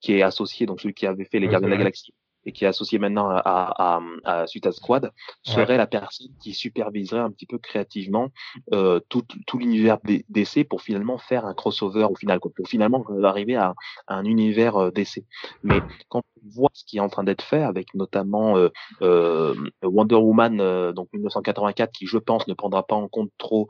[0.00, 2.14] qui est associé, donc celui qui avait fait les Gardiens de la Galaxie,
[2.46, 7.20] et qui est associé maintenant à, à, à Suicide Squad, serait la personne qui superviserait
[7.20, 8.30] un petit peu créativement
[8.72, 13.56] euh, tout, tout l'univers DC pour finalement faire un crossover au final, pour finalement arriver
[13.56, 13.74] à,
[14.08, 15.24] un univers euh, DC.
[15.62, 18.68] Mais quand on voit ce qui est en train d'être fait, avec notamment euh,
[19.02, 23.68] euh Wonder Woman, donc 1984, qui je pense ne prendra pas en compte trop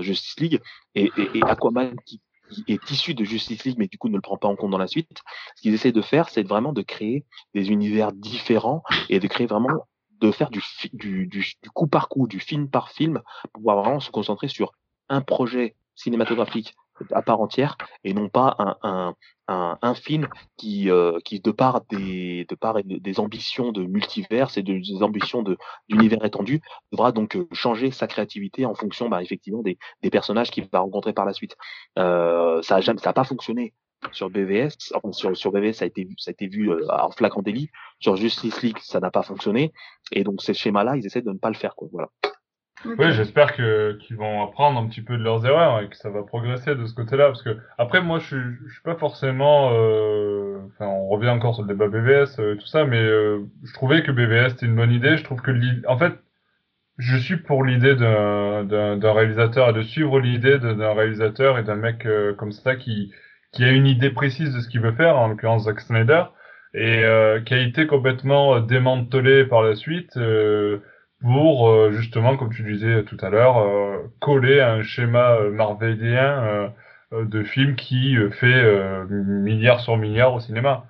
[0.00, 0.60] Justice League,
[0.94, 2.20] et, et, et Aquaman qui
[2.66, 4.78] est issu de Justice League, mais du coup ne le prend pas en compte dans
[4.78, 5.22] la suite.
[5.56, 9.46] Ce qu'ils essaient de faire, c'est vraiment de créer des univers différents et de créer
[9.46, 9.86] vraiment,
[10.20, 13.82] de faire du, du, du, du coup par coup, du film par film, pour pouvoir
[13.82, 14.72] vraiment se concentrer sur
[15.08, 16.74] un projet cinématographique
[17.12, 19.14] à part entière et non pas un, un,
[19.48, 24.50] un, un film qui, euh, qui de part des de part des ambitions de multivers
[24.56, 25.44] et de, des ambitions
[25.88, 26.60] d'univers étendu
[26.92, 30.80] devra donc euh, changer sa créativité en fonction bah, effectivement des, des personnages qu'il va
[30.80, 31.56] rencontrer par la suite.
[31.98, 33.74] Euh, ça a jamais ça a pas fonctionné
[34.12, 37.10] sur BVS, enfin sur, sur BVS ça a été vu, ça a été vu en
[37.10, 37.70] flagrant délit.
[37.98, 39.72] Sur Justice League ça n'a pas fonctionné
[40.12, 41.88] et donc ces schémas là ils essaient de ne pas le faire quoi.
[41.92, 42.08] Voilà.
[42.98, 46.10] Oui, j'espère que qu'ils vont apprendre un petit peu de leurs erreurs et que ça
[46.10, 47.26] va progresser de ce côté-là.
[47.26, 49.70] Parce que après, moi, je suis, je suis pas forcément.
[49.72, 50.58] Euh...
[50.74, 53.72] Enfin, on revient encore sur le débat BVS euh, et tout ça, mais euh, je
[53.72, 55.16] trouvais que BVS c'était une bonne idée.
[55.16, 55.52] Je trouve que
[55.86, 56.14] en fait,
[56.98, 62.06] je suis pour l'idée d'un réalisateur et de suivre l'idée d'un réalisateur et d'un mec
[62.06, 63.12] euh, comme ça qui
[63.52, 66.24] qui a une idée précise de ce qu'il veut faire, en l'occurrence Zack Snyder,
[66.74, 70.18] et euh, qui a été complètement démantelé par la suite
[71.26, 76.72] pour euh, justement, comme tu disais tout à l'heure, euh, coller un schéma euh, marvelien
[77.12, 78.64] de film qui fait
[79.10, 80.86] milliard sur milliard au cinéma.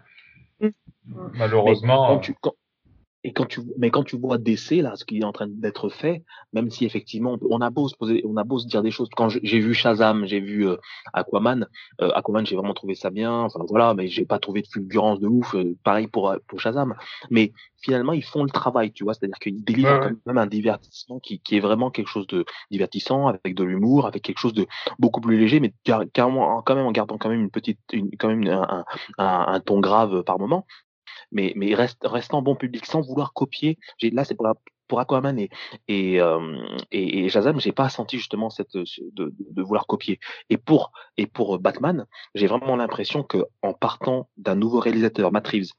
[0.61, 0.69] Mmh.
[1.35, 2.21] Malheureusement.
[3.27, 5.89] Et quand tu, mais quand tu vois DC, là, ce qui est en train d'être
[5.89, 8.93] fait, même si effectivement, on a beau se poser, on a beau se dire des
[8.93, 9.09] choses.
[9.17, 10.77] Quand j'ai vu Shazam, j'ai vu euh,
[11.13, 11.67] Aquaman,
[12.01, 13.33] euh, Aquaman, j'ai vraiment trouvé ça bien.
[13.33, 15.57] Enfin, voilà, mais j'ai pas trouvé de fulgurance de ouf.
[15.57, 16.95] Euh, pareil pour, pour Shazam.
[17.29, 19.15] Mais finalement, ils font le travail, tu vois.
[19.15, 23.27] C'est-à-dire qu'ils délivrent quand même un divertissement qui, qui est vraiment quelque chose de divertissant,
[23.27, 24.69] avec de l'humour, avec quelque chose de
[25.01, 25.75] beaucoup plus léger, mais
[26.13, 28.85] carrément, quand même en gardant quand même une petite, une, quand même un,
[29.19, 30.65] un, un ton grave par moment
[31.33, 33.79] mais, mais reste, restant bon public sans vouloir copier.
[34.03, 34.55] Là, c'est pour, la,
[34.89, 35.51] pour Aquaman et,
[35.89, 36.57] et, euh,
[36.91, 40.19] et, et Shazam, j'ai pas senti justement cette, de, de, vouloir copier.
[40.51, 45.49] Et pour, et pour Batman, j'ai vraiment l'impression que en partant d'un nouveau réalisateur, Matt
[45.49, 45.73] Reeves,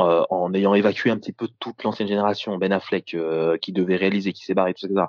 [0.00, 3.96] euh, en ayant évacué un petit peu toute l'ancienne génération, Ben Affleck euh, qui devait
[3.96, 5.08] réaliser, qui s'est barré, tout ça,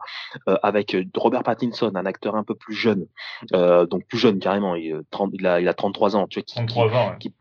[0.49, 3.07] euh, avec Robert Pattinson, un acteur un peu plus jeune,
[3.53, 6.43] euh, donc plus jeune carrément, il, 30, il, a, il a 33 ans, tu vois,
[6.43, 7.17] qui, 33 ans, ouais.
[7.19, 7.33] qui,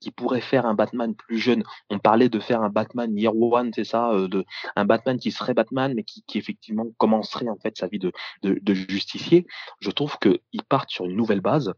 [0.00, 1.62] qui pourrait faire un Batman plus jeune.
[1.90, 5.30] On parlait de faire un Batman Year One, c'est ça, euh, de un Batman qui
[5.30, 8.12] serait Batman, mais qui, qui effectivement commencerait en fait sa vie de,
[8.42, 9.46] de, de justicier.
[9.80, 11.72] Je trouve que ils partent sur une nouvelle base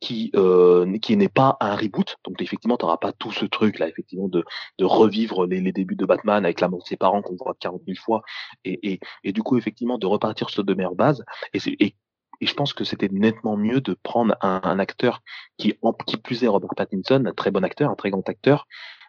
[0.00, 2.16] qui euh, qui n'est pas un reboot.
[2.24, 4.44] Donc effectivement, tu n'auras pas tout ce truc là, effectivement, de,
[4.78, 7.54] de revivre les, les débuts de Batman avec la mort de ses parents qu'on voit
[7.58, 8.22] 40 000 fois,
[8.64, 11.24] et, et, et du coup effectivement de repartir sur de meilleures bases.
[11.52, 11.96] Et, et
[12.40, 15.22] et je pense que c'était nettement mieux de prendre un, acteur
[15.56, 18.66] qui, qui plus est Robert Pattinson, un très bon acteur, un très grand acteur,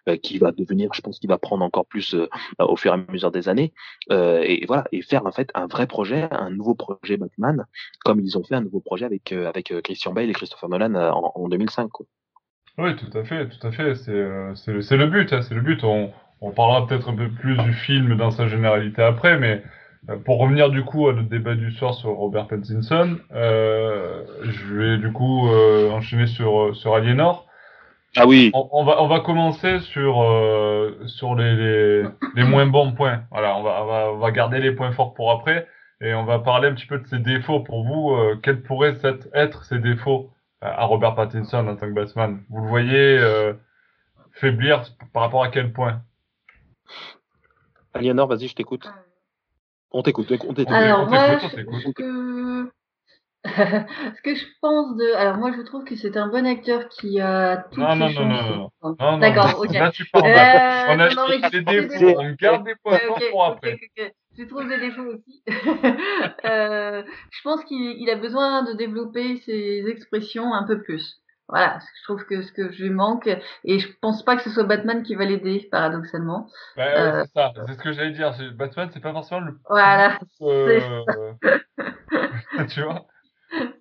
[0.07, 2.27] euh, qui va devenir, je pense qu'il va prendre encore plus euh,
[2.59, 3.73] au fur et à mesure des années,
[4.11, 7.65] euh, et voilà, et faire en fait un vrai projet, un nouveau projet Batman,
[8.03, 10.69] comme ils ont fait un nouveau projet avec euh, avec euh, Christian Bale et Christopher
[10.69, 11.89] Nolan en, en 2005.
[11.89, 12.05] Quoi.
[12.77, 13.95] Oui, tout à fait, tout à fait.
[13.95, 15.83] C'est le but, hein, c'est le but.
[15.83, 16.11] On,
[16.41, 19.63] on parlera peut-être un peu plus du film dans sa généralité après, mais euh,
[20.23, 24.97] pour revenir du coup à notre débat du soir sur Robert Pattinson, euh, je vais
[24.97, 27.47] du coup euh, enchaîner sur sur Aliénor.
[28.15, 28.51] Ah oui.
[28.53, 32.03] On, on, va on va commencer sur euh, sur les, les,
[32.35, 33.23] les moins bons points.
[33.31, 35.67] Voilà, on va, on va on va garder les points forts pour après
[36.01, 38.11] et on va parler un petit peu de ses défauts pour vous.
[38.11, 38.97] Euh, quels pourraient
[39.33, 40.29] être ses défauts
[40.61, 43.53] à Robert Pattinson en tant que Batman Vous le voyez
[44.31, 46.01] faiblir par rapport à quel point?
[47.93, 48.89] Aliénor, vas-y, je t'écoute.
[49.91, 50.73] On t'écoute, on t'écoute.
[50.73, 52.71] Alors, moi, ce que...
[53.45, 55.13] ce que je pense de.
[55.15, 58.71] Alors, moi, je trouve que c'est un bon acteur qui a toutes non, non, non,
[58.99, 59.17] non.
[59.19, 59.71] D'accord, ok.
[59.73, 60.25] Là, tu parles.
[60.25, 62.97] Euh, on a non, mais des défauts, on garde des points
[63.31, 63.73] pour après.
[63.73, 64.13] Okay, okay.
[64.37, 65.43] Je trouve des défauts aussi.
[66.45, 71.21] euh, je pense qu'il a besoin de développer ses expressions un peu plus.
[71.47, 73.27] Voilà, je trouve que ce que je lui manque,
[73.63, 76.47] et je pense pas que ce soit Batman qui va l'aider, paradoxalement.
[76.75, 77.23] Bah, ouais, euh...
[77.25, 78.33] c'est ça, c'est ce que j'allais dire.
[78.55, 79.57] Batman, c'est pas forcément le.
[79.69, 80.17] Voilà.
[80.41, 81.03] Euh...
[82.69, 83.05] tu vois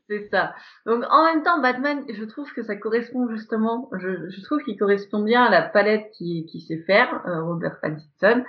[0.08, 0.54] C'est ça.
[0.86, 4.76] Donc en même temps, Batman, je trouve que ça correspond justement, je, je trouve qu'il
[4.76, 8.44] correspond bien à la palette qu'il qui sait faire, euh, Robert Pattinson,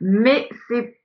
[0.00, 0.98] mais c'est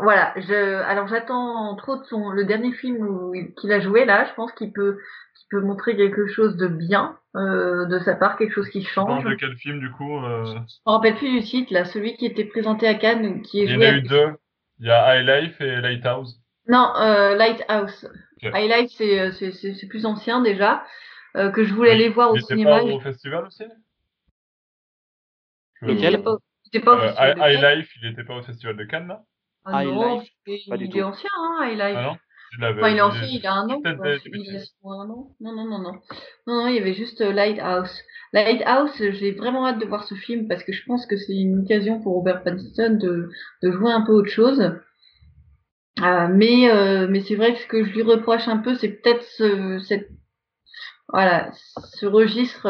[0.00, 4.34] voilà, je, alors j'attends entre autres son, le dernier film qu'il a joué là, je
[4.34, 4.98] pense qu'il peut,
[5.36, 9.24] qu'il peut montrer quelque chose de bien euh, de sa part, quelque chose qui change.
[9.24, 10.44] de quel film du coup euh...
[10.44, 13.64] Je me rappelle plus du titre là, celui qui était présenté à Cannes, qui est
[13.64, 13.86] Il y joué.
[13.88, 14.28] en a eu deux.
[14.80, 16.40] Il y a High Life et Lighthouse.
[16.68, 18.08] Non, euh, Lighthouse.
[18.36, 18.50] Okay.
[18.54, 20.84] High Life c'est euh, c'est c'est plus ancien déjà,
[21.36, 22.78] euh, que je voulais aller voir au cinéma.
[22.78, 23.64] Pas au festival aussi?
[25.82, 26.22] Lequel?
[26.70, 27.38] Il était pas, au euh, festival.
[27.38, 29.22] High Life, il était pas au festival de Cannes là
[29.72, 30.98] Ah High non, Life, il, pas du il tout.
[30.98, 31.94] est ancien, hein, High Life.
[31.96, 32.16] Ah non
[32.52, 32.80] Je l'avais.
[32.80, 33.80] Enfin, il est ancien, il a un an.
[33.80, 33.90] Quoi.
[34.24, 35.30] Il a un an.
[35.40, 35.92] Non, non, non, non.
[36.46, 38.02] Non, non, il y avait juste euh, Lighthouse.
[38.32, 41.60] Lighthouse, j'ai vraiment hâte de voir ce film parce que je pense que c'est une
[41.60, 43.30] occasion pour Robert Pattinson de,
[43.62, 44.72] de jouer un peu autre chose.
[46.00, 49.78] mais mais c'est vrai que ce que je lui reproche un peu, c'est peut-être ce,
[49.78, 50.08] cette
[51.08, 52.66] voilà ce registre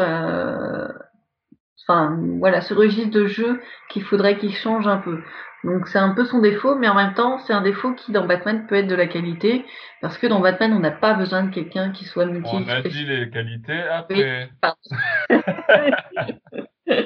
[1.87, 5.19] enfin voilà ce registre de jeu qu'il faudrait qu'il change un peu.
[5.63, 8.25] Donc c'est un peu son défaut, mais en même temps c'est un défaut qui dans
[8.25, 9.65] Batman peut être de la qualité,
[10.01, 12.49] parce que dans Batman on n'a pas besoin de quelqu'un qui soit multi.
[12.53, 14.49] On a dit les qualités après.
[16.87, 17.05] et,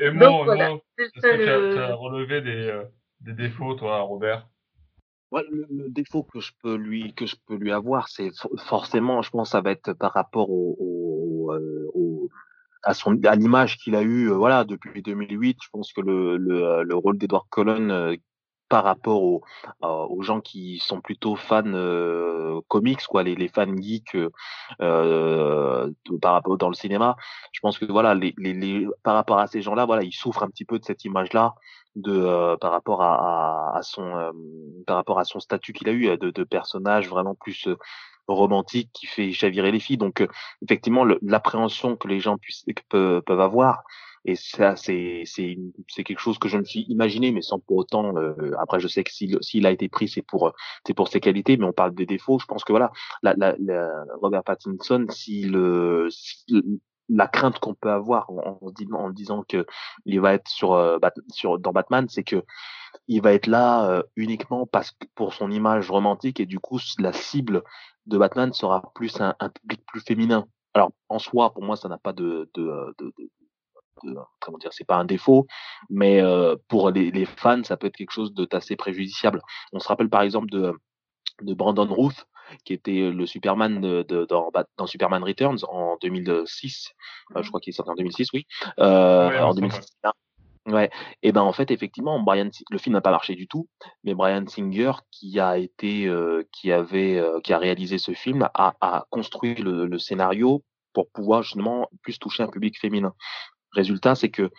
[0.00, 2.84] et moi, est-ce que tu as, relevé des, euh,
[3.20, 4.48] des défauts toi, Robert
[5.30, 9.30] Ouais, le, défaut que je peux lui que je peux lui avoir, c'est forcément, je
[9.30, 11.52] pense, ça va être par rapport au, au,
[11.92, 11.97] au
[12.82, 16.82] à son à l'image qu'il a eu voilà depuis 2008 je pense que le le,
[16.82, 18.16] le rôle d'Edward Cullen
[18.68, 19.42] par rapport aux,
[19.80, 21.62] aux gens qui sont plutôt fans
[22.68, 24.16] comics quoi les, les fans geeks
[24.80, 27.16] euh, par rapport dans le cinéma
[27.52, 30.12] je pense que voilà les, les, les par rapport à ces gens là voilà ils
[30.12, 31.54] souffrent un petit peu de cette image là
[31.96, 34.32] de par rapport à, à, à son
[34.86, 37.68] par rapport à son statut qu'il a eu de, de personnage vraiment plus
[38.28, 39.96] romantique qui fait chavirer les filles.
[39.96, 40.28] Donc, euh,
[40.62, 43.82] effectivement, l'appréhension que les gens puissent, peuvent, peuvent avoir,
[44.24, 48.16] et ça, c'est c'est quelque chose que je me suis imaginé, mais sans pour autant.
[48.16, 50.52] Euh, après, je sais que s'il a été pris, c'est pour
[50.86, 52.38] c'est pour ses qualités, mais on parle des défauts.
[52.38, 52.90] Je pense que voilà,
[53.22, 56.08] la, la, Robert Pattinson, si le
[57.08, 58.60] la crainte qu'on peut avoir en,
[58.92, 59.66] en, disant que
[60.04, 60.98] il va être sur, euh,
[61.32, 62.44] sur dans Batman, c'est que
[63.06, 66.78] il va être là euh, uniquement parce que pour son image romantique et du coup
[66.98, 67.62] la cible
[68.08, 70.46] de Batman sera plus un, un public plus féminin.
[70.74, 73.30] Alors en soi, pour moi, ça n'a pas de, de, de, de
[74.40, 75.46] comment dire, c'est pas un défaut,
[75.90, 79.42] mais euh, pour les, les, fans, ça peut être quelque chose d'assez préjudiciable.
[79.72, 80.72] On se rappelle par exemple de,
[81.42, 82.26] de Brandon Ruth,
[82.64, 86.92] qui était le Superman de, de, dans, dans, Superman Returns en 2006.
[87.36, 88.46] Euh, je crois qu'il est sorti en 2006, oui.
[88.78, 89.80] Euh, en 2006.
[90.68, 90.90] Ouais.
[91.22, 92.22] Et ben en fait effectivement
[92.70, 93.68] le film n'a pas marché du tout,
[94.04, 96.12] mais Brian Singer qui a été
[96.52, 100.62] qui avait qui a réalisé ce film a, a construit le, le, scénario
[100.92, 103.14] pour pouvoir justement plus toucher un public féminin.
[103.72, 104.50] Résultat c'est que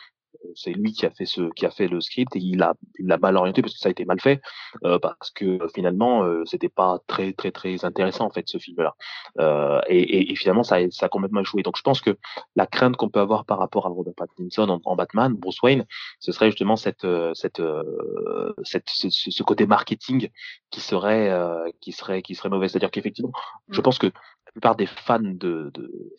[0.55, 3.07] c'est lui qui a fait ce qui a fait le script et il a il
[3.07, 4.41] l'a mal orienté parce que ça a été mal fait
[4.85, 8.81] euh, parce que finalement euh, c'était pas très très très intéressant en fait ce film
[8.81, 8.95] là
[9.39, 11.63] euh, et, et, finalement ça a, ça a complètement échoué.
[11.63, 12.17] Donc je pense que
[12.55, 15.85] la crainte qu'on peut avoir par rapport à Robert Pattinson en, Batman Bruce Wayne
[16.19, 17.61] ce serait justement cette euh, cette,
[18.63, 20.29] cette ce, ce, côté marketing
[20.71, 21.31] qui serait
[21.81, 22.67] qui serait qui serait mauvais.
[22.67, 23.31] C'est à dire qu'effectivement
[23.69, 23.83] je mmh.
[23.83, 24.11] pense que
[24.59, 26.13] plupart des fans de, de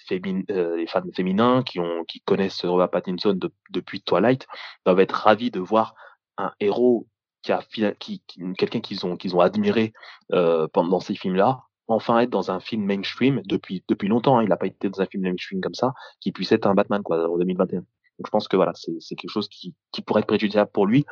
[0.50, 3.38] euh, les fans féminins qui ont qui connaissent Robert Pattinson
[3.70, 4.46] depuis Twilight
[4.86, 5.94] doivent être ravis de voir
[6.38, 7.06] un héros
[7.42, 7.62] qui a
[7.98, 8.22] qui,
[8.56, 9.92] quelqu'un qu'ils ont qu'ils ont admiré
[10.32, 14.48] euh, pendant ces films-là enfin être dans un film mainstream depuis depuis longtemps hein, il
[14.48, 17.28] n'a pas été dans un film mainstream comme ça qui puisse être un Batman quoi
[17.28, 17.86] en 2021 donc
[18.24, 21.04] je pense que voilà c'est quelque chose qui qui pourrait être préjudiciable pour lui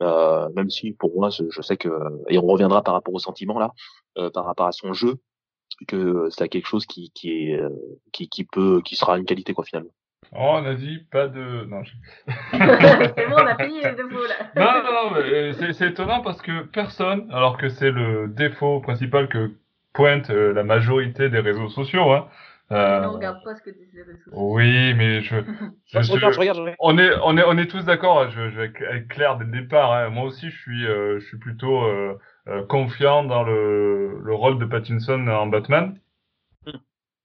[0.00, 1.88] euh, même si pour moi je, je, sais que
[2.28, 3.72] et on reviendra par rapport au sentiment là
[4.18, 5.18] euh, par rapport à son jeu
[5.86, 7.70] que c'est quelque chose qui, qui est euh,
[8.12, 9.90] qui, qui peut qui sera une qualité quoi finalement.
[10.32, 11.64] Oh, on a dit pas de.
[11.64, 11.92] Non, je...
[12.52, 14.50] c'est bon, on a fini les défauts là.
[14.56, 18.80] non, non, non, euh, c'est, c'est étonnant parce que personne, alors que c'est le défaut
[18.80, 19.52] principal que
[19.94, 22.28] pointe euh, la majorité des réseaux sociaux, hein.
[22.70, 23.06] Euh...
[23.06, 24.32] on regarde pas ce que disent les réseaux sociaux.
[24.34, 25.36] Oui, mais je.
[25.86, 28.20] je, je, regarde, je regarde, On est, on est, on est tous d'accord.
[28.20, 29.92] Hein, je, je vais être clair dès le départ.
[29.92, 30.10] Hein.
[30.10, 32.18] Moi aussi, je suis, je suis plutôt euh,
[32.68, 35.98] confiant dans le, le, rôle de Pattinson en Batman.
[36.66, 36.78] Hmm.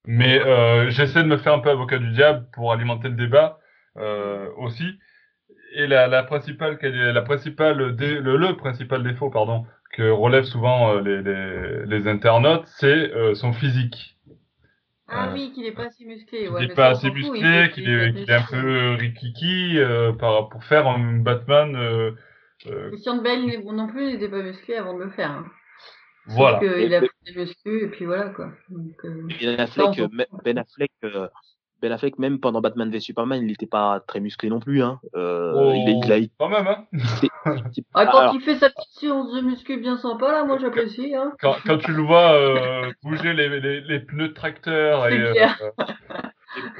[0.05, 3.59] Mais euh, j'essaie de me faire un peu avocat du diable pour alimenter le débat
[3.97, 4.86] euh, aussi.
[5.76, 11.01] Et la, la principale, la principale le, le, principal défaut, pardon, que relèvent souvent euh,
[11.01, 14.17] les, les, les internautes, c'est euh, son physique.
[15.07, 16.47] Ah oui, qu'il est pas assez musclé.
[16.47, 20.63] Ouais, qu'il est pas assez musclé, qu'il est, qu est, un peu rikiki euh, pour
[20.63, 22.11] faire un Batman euh...
[22.64, 25.32] Christian Bale non plus, il n'était pas musclé avant de le faire.
[25.32, 25.45] Hein.
[26.28, 26.59] Voilà.
[26.64, 28.51] il a fait des muscles et puis voilà quoi.
[28.70, 29.28] Donc, euh...
[29.41, 30.07] Ben Affleck, euh,
[30.45, 31.28] Ben Affleck, euh,
[31.82, 34.82] Ben Affleck, même pendant Batman v Superman, il n'était pas très musclé non plus.
[34.82, 35.01] Hein.
[35.16, 36.20] Euh, oh, il, il, a...
[36.39, 36.86] Quand même, hein.
[37.93, 38.36] ah, quand Alors...
[38.36, 41.14] il fait sa petite séance de muscu bien sympa, là, moi j'apprécie.
[41.14, 41.34] Hein.
[41.41, 45.47] Quand, quand, tu le vois euh, bouger les, les, les, pneus de tracteur et, euh,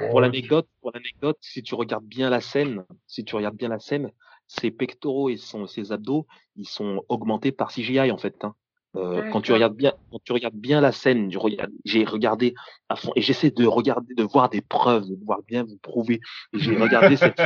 [0.08, 3.78] pour l'anecdote, pour l'anecdote, si tu regardes bien la scène, si tu regardes bien la
[3.78, 4.10] scène,
[4.46, 6.26] ses pectoraux et son, ses abdos,
[6.56, 8.44] ils sont augmentés par CGI en fait.
[8.44, 8.54] Hein.
[8.96, 11.30] Euh, quand tu regardes bien, quand tu regardes bien la scène,
[11.84, 12.54] j'ai regardé
[12.88, 16.20] à fond et j'essaie de regarder, de voir des preuves, de voir bien vous prouver.
[16.52, 17.42] J'ai regardé cette,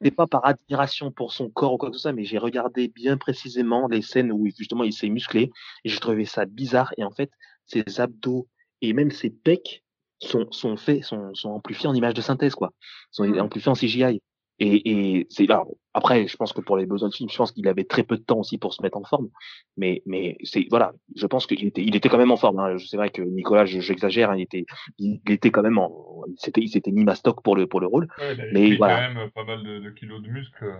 [0.00, 2.86] c'est pas par admiration pour son corps ou quoi que ce soit, mais j'ai regardé
[2.88, 5.50] bien précisément les scènes où justement il s'est musclé
[5.84, 7.30] et j'ai trouvé ça bizarre et en fait
[7.66, 8.46] ses abdos
[8.80, 9.82] et même ses pecs
[10.20, 12.72] sont, sont faits, sont, sont amplifiés en image de synthèse quoi,
[13.10, 13.40] sont mmh.
[13.40, 14.20] amplifiés en CGI.
[14.58, 15.64] Et, et c'est là.
[15.94, 18.16] Après, je pense que pour les besoins de film, je pense qu'il avait très peu
[18.16, 19.28] de temps aussi pour se mettre en forme.
[19.76, 22.58] Mais, mais c'est voilà, je pense qu'il était, il était quand même en forme.
[22.60, 22.76] Hein.
[22.78, 24.64] C'est vrai que Nicolas, j'exagère, hein, il était,
[24.98, 28.08] il, était quand même en, c'était, il s'était mis mastoc pour le pour le rôle.
[28.18, 29.08] Ouais, il mais voilà.
[29.08, 30.78] quand même pas mal de, de kilos de muscles.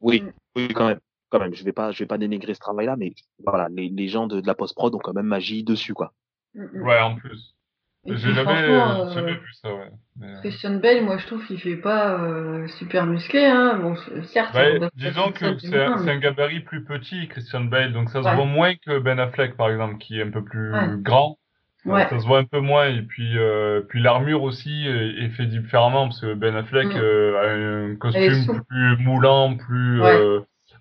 [0.00, 0.32] Oui, mm.
[0.56, 1.00] oui, quand même
[1.32, 3.14] quand même, je vais pas, je vais pas dénigrer ce travail-là, mais
[3.44, 6.12] voilà, les, les gens de, de la post-prod ont quand même magie dessus, quoi.
[6.54, 6.82] Mm, mm.
[6.82, 7.56] Ouais, en plus.
[8.04, 9.90] J'ai jamais, euh, jamais, vu ça, ouais.
[10.22, 13.78] Euh, Christian Bale, moi je trouve qu'il fait pas euh, super musclé, hein.
[13.80, 13.94] Bon,
[14.24, 14.54] certes.
[14.54, 18.44] Ouais, disons que c'est un, un, gabarit plus petit, Christian Bale, donc ça se voit
[18.44, 21.38] moins que Ben Affleck, par exemple, qui est un peu plus grand.
[21.84, 22.08] Ouais.
[22.08, 25.46] Ça se voit un peu moins et puis euh, puis l'armure aussi est, est, fait
[25.46, 26.96] différemment parce que Ben Affleck mm.
[26.96, 30.00] a un costume plus moulant, plus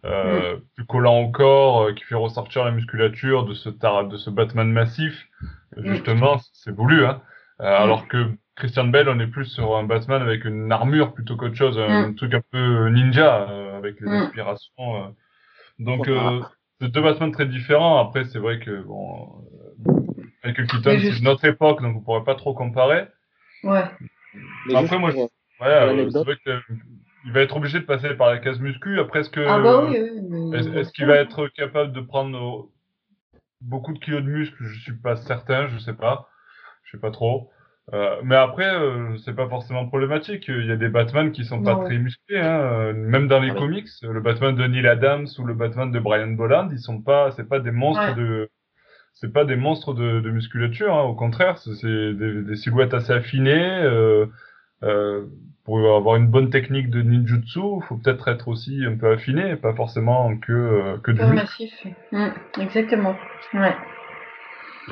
[0.05, 0.61] euh, mm.
[0.75, 4.29] plus collant au corps, euh, qui fait ressortir la musculature de ce tar de ce
[4.29, 5.27] Batman massif.
[5.77, 5.93] Mm.
[5.93, 7.21] Justement, c'est voulu, hein.
[7.61, 7.83] Euh, mm.
[7.83, 11.55] Alors que Christian Bell, on est plus sur un Batman avec une armure plutôt qu'autre
[11.55, 13.47] chose, un truc un peu ninja
[13.77, 15.15] avec les inspirations.
[15.79, 16.09] donc
[16.79, 17.99] c'est deux Batman très différents.
[17.99, 19.29] Après, c'est vrai que bon,
[20.43, 23.07] Michael Keaton, c'est notre époque, donc on pourrait pas trop comparer.
[23.63, 23.83] Ouais.
[24.75, 25.27] Après, moi, ouais,
[26.11, 26.59] c'est vrai que
[27.25, 28.99] il va être obligé de passer par la case muscu.
[28.99, 29.95] Après, est-ce que ah bah oui,
[30.55, 32.69] est-ce, qu'il va être capable de prendre
[33.61, 36.29] beaucoup de kilos de muscles Je suis pas certain, je sais pas,
[36.83, 37.49] je sais pas trop.
[37.93, 40.45] Euh, mais après, euh, c'est pas forcément problématique.
[40.47, 42.93] Il y a des Batman qui sont pas très musclés, hein.
[42.93, 43.87] même dans les ah comics.
[44.01, 47.49] Le Batman de Neil Adams ou le Batman de Brian Bolland, ils sont pas, c'est
[47.49, 48.49] pas des monstres de,
[49.13, 50.95] c'est pas des monstres de, de musculature.
[50.95, 51.03] Hein.
[51.03, 53.81] Au contraire, c'est des, des, silhouettes assez affinées.
[53.83, 54.27] Euh,
[54.83, 55.25] euh,
[55.63, 59.55] pour avoir une bonne technique de ninjutsu, il faut peut-être être aussi un peu affiné,
[59.55, 61.71] pas forcément que, euh, que du massif.
[62.11, 62.27] Mmh,
[62.59, 63.15] exactement.
[63.53, 63.75] Ouais.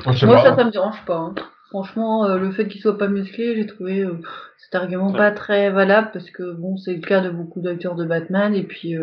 [0.06, 1.16] Moi, ça, ça me dérange pas.
[1.16, 1.34] Hein.
[1.70, 4.20] Franchement, euh, le fait qu'il soit pas musclé, j'ai trouvé euh,
[4.58, 8.04] cet argument pas très valable parce que bon, c'est le cas de beaucoup d'acteurs de
[8.04, 8.94] Batman et puis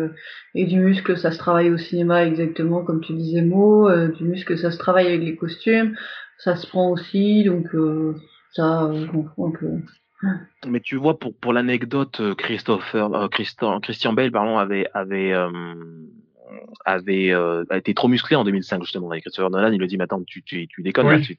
[0.54, 3.90] et du muscle, ça se travaille au cinéma exactement comme tu disais Mo.
[4.08, 5.96] du muscle, ça se travaille avec les costumes,
[6.38, 7.68] ça se prend aussi, donc
[8.52, 9.66] ça, je un peu.
[10.66, 15.32] Mais tu vois, pour, pour l'anecdote, euh, Christopher, euh, Christian, Christian Bale, pardon, avait, avait,
[15.32, 15.48] euh,
[16.84, 19.70] avait euh, été trop musclé en 2005 justement avec Christopher Nolan.
[19.70, 21.38] Il lui dit, mais attends, tu, tu, tu déconnes, là, tu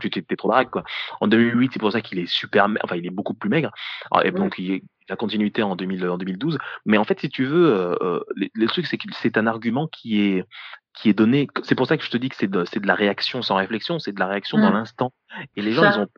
[0.00, 0.84] tu t'es trop drague quoi.
[1.20, 3.70] En 2008, c'est pour ça qu'il est super, enfin il est beaucoup plus maigre.
[4.10, 6.58] Alors, et donc il, la continuité en, 2000, en 2012.
[6.84, 7.96] Mais en fait, si tu veux,
[8.34, 10.44] le, truc c'est que c'est un argument qui est
[10.92, 11.48] qui est donné.
[11.62, 13.98] C'est pour ça que je te dis que c'est de, de la réaction sans réflexion,
[13.98, 14.74] c'est de la réaction dans mmh.
[14.74, 15.12] l'instant.
[15.56, 16.08] Et les gens, ils ont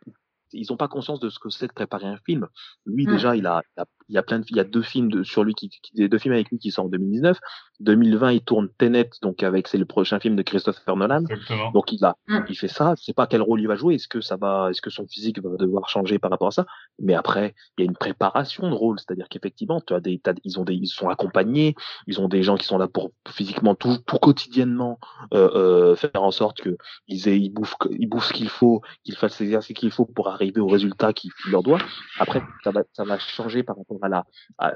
[0.53, 2.49] ils n'ont pas conscience de ce que c'est de préparer un film.
[2.85, 3.11] Lui, mmh.
[3.11, 3.85] déjà, il a, il
[4.15, 6.19] y a plein de, il y a deux films de, sur lui qui, qui, deux
[6.19, 7.39] films avec lui qui sortent en 2019.
[7.81, 11.25] 2020, il tourne Tenet, donc avec, c'est le prochain film de Christopher Nolan.
[11.29, 11.71] Exactement.
[11.73, 12.39] Donc il a, mmh.
[12.49, 12.95] il fait ça.
[12.97, 13.97] C'est pas quel rôle il va jouer.
[13.97, 16.67] Est-ce que ça va, est-ce que son physique va devoir changer par rapport à ça?
[16.99, 18.99] Mais après, il y a une préparation de rôle.
[18.99, 21.75] C'est-à-dire qu'effectivement, tu as des, ils ont des, ils sont accompagnés.
[22.07, 24.99] Ils ont des gens qui sont là pour physiquement tout, tout quotidiennement,
[25.35, 26.77] euh, euh, faire en sorte que
[27.09, 30.29] ils aient, ils bouffent, ils bouffent ce qu'il faut, qu'ils fassent l'exercice qu'il faut pour
[30.29, 31.79] arriver au résultat qu'il leur doit.
[32.19, 34.25] Après, ça va, ça va changer par rapport voilà,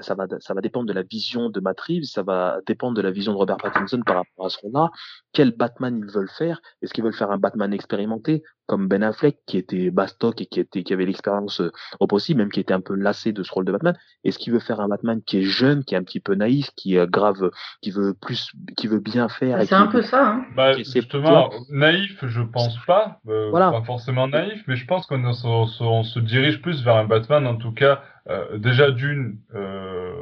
[0.00, 3.02] ça va, ça va dépendre de la vision de Matt Reeves, ça va dépendre de
[3.02, 4.90] la vision de Robert Pattinson par rapport à ce qu'on a.
[5.32, 6.60] Quel Batman ils veulent faire?
[6.82, 10.60] Est-ce qu'ils veulent faire un Batman expérimenté comme Ben Affleck qui était bastock et qui
[10.60, 13.52] était, qui avait l'expérience euh, au possible, même qui était un peu lassé de ce
[13.52, 13.98] rôle de Batman?
[14.22, 16.70] Est-ce qu'il veut faire un Batman qui est jeune, qui est un petit peu naïf,
[16.76, 17.50] qui est grave,
[17.82, 20.24] qui veut plus, qui veut bien faire bah, C'est un peu ça.
[20.24, 20.44] Hein.
[20.54, 23.18] Bah, justement, naïf, je pense pas.
[23.28, 23.72] Euh, voilà.
[23.72, 27.56] Pas forcément naïf, mais je pense qu'on on se dirige plus vers un Batman, en
[27.56, 30.12] tout cas euh, déjà d'une euh,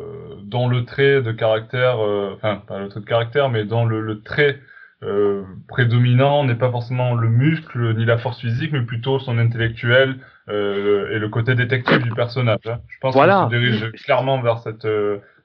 [0.42, 4.00] dans le trait de caractère, euh, enfin pas le trait de caractère, mais dans le,
[4.00, 4.60] le trait
[5.02, 10.16] euh, prédominant n'est pas forcément le muscle ni la force physique, mais plutôt son intellectuel
[10.48, 12.66] euh, et le côté détective du personnage.
[12.66, 12.80] Hein.
[12.88, 13.42] Je pense voilà.
[13.44, 14.88] qu'on se dirige clairement vers cette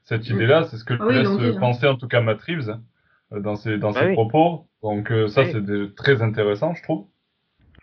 [0.06, 0.64] cette idée-là.
[0.64, 1.60] C'est ce que ah laisse hein.
[1.60, 2.78] penser en tout cas Matt Reeves
[3.32, 4.68] dans ses dans bah ses propos.
[4.82, 7.08] Donc ça c'est très intéressant, je trouve.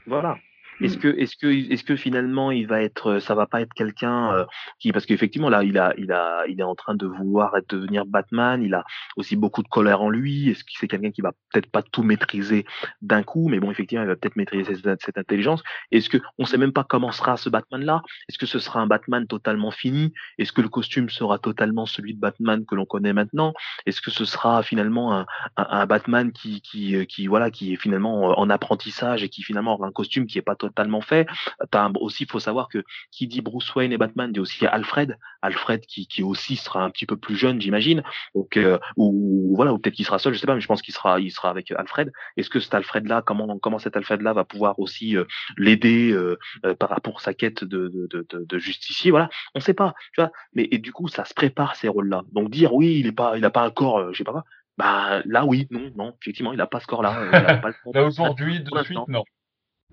[0.06, 0.36] Voilà.
[0.80, 1.00] Est-ce mmh.
[1.00, 4.44] que, est-ce que, est-ce que finalement il va être, ça va pas être quelqu'un euh,
[4.78, 8.06] qui, parce qu'effectivement là, il a, il a, il est en train de vouloir devenir
[8.06, 8.62] Batman.
[8.62, 8.84] Il a
[9.16, 10.50] aussi beaucoup de colère en lui.
[10.50, 12.64] Est-ce que c'est quelqu'un qui va peut-être pas tout maîtriser
[13.02, 15.62] d'un coup, mais bon, effectivement, il va peut-être maîtriser cette, cette intelligence.
[15.90, 18.86] Est-ce que on sait même pas comment sera ce Batman-là Est-ce que ce sera un
[18.86, 20.12] Batman totalement fini?
[20.38, 23.52] Est-ce que le costume sera totalement celui de Batman que l'on connaît maintenant?
[23.86, 25.26] Est-ce que ce sera finalement un,
[25.56, 29.74] un, un Batman qui, qui, qui, voilà, qui est finalement en apprentissage et qui finalement
[29.74, 31.26] aura un costume qui est pas totalement totalement fait.
[31.72, 35.16] As aussi, il faut savoir que qui dit Bruce Wayne et Batman dit aussi Alfred,
[35.42, 38.02] Alfred qui, qui aussi sera un petit peu plus jeune, j'imagine.
[38.34, 40.82] Donc euh, ou, voilà, ou peut-être qu'il sera seul, je sais pas, mais je pense
[40.82, 42.12] qu'il sera, il sera avec Alfred.
[42.36, 45.24] Est-ce que cet Alfred là, comment comment cet Alfred là va pouvoir aussi euh,
[45.56, 46.38] l'aider euh,
[46.78, 50.20] par rapport à sa quête de, de, de, de, justicier Voilà, on sait pas, tu
[50.20, 50.30] vois.
[50.54, 52.22] Mais et du coup, ça se prépare ces rôles-là.
[52.32, 54.44] Donc dire oui, il est pas, il a pas un corps, je sais pas quoi.
[54.76, 57.30] Bah là oui, non, non, effectivement, il a pas ce corps-là.
[57.94, 59.24] là aujourd'hui, de suite, non.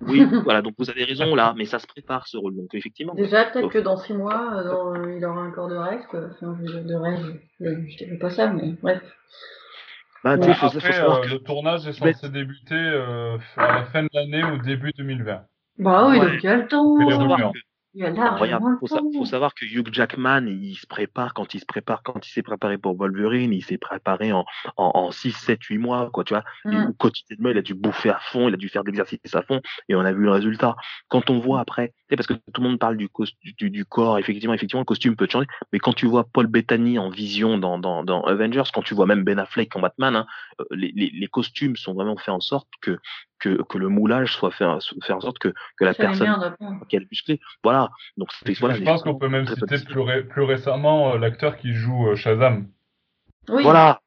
[0.02, 3.14] Oui, voilà, donc vous avez raison là, mais ça se prépare ce rôle, donc effectivement.
[3.16, 4.64] Déjà, peut-être que dans six mois,
[5.16, 9.02] il aura un corps de rêve, Enfin, de rêve, je dirais pas ça, mais bref.
[10.24, 14.58] Bah, après, euh, le tournage est censé débuter euh, à la fin de l'année ou
[14.58, 15.42] début 2020.
[15.80, 16.98] Bah oui, donc il y a le temps.
[17.98, 22.32] Il faut, savoir que Hugh Jackman, il se prépare quand il se prépare, quand il
[22.32, 24.46] s'est préparé pour Wolverine, il s'est préparé en,
[24.78, 26.44] en, 6, 7, 8 mois, quoi, tu vois.
[26.66, 26.94] Mmh.
[26.98, 29.62] quotidiennement, il a dû bouffer à fond, il a dû faire de l'exercice à fond,
[29.90, 30.76] et on a vu le résultat.
[31.08, 33.10] Quand on voit après, parce que tout le monde parle du,
[33.58, 37.00] du, du, corps, effectivement, effectivement, le costume peut changer, mais quand tu vois Paul Bettany
[37.00, 40.28] en vision dans, dans, dans Avengers, quand tu vois même Ben Affleck en Batman, hein,
[40.62, 43.00] euh, les, les, les, costumes sont vraiment faits en sorte que
[43.40, 44.66] que, que le moulage soit fait,
[45.04, 46.56] fait en sorte que, que la personne
[46.90, 47.40] qu'elle musclée.
[47.64, 47.90] Voilà.
[48.18, 48.30] Donc
[48.60, 52.16] voilà, je pense qu'on peut même citer plus, plus, récemment euh, l'acteur qui joue euh,
[52.16, 52.68] Shazam.
[53.50, 53.64] Oui.
[53.64, 54.02] Voilà.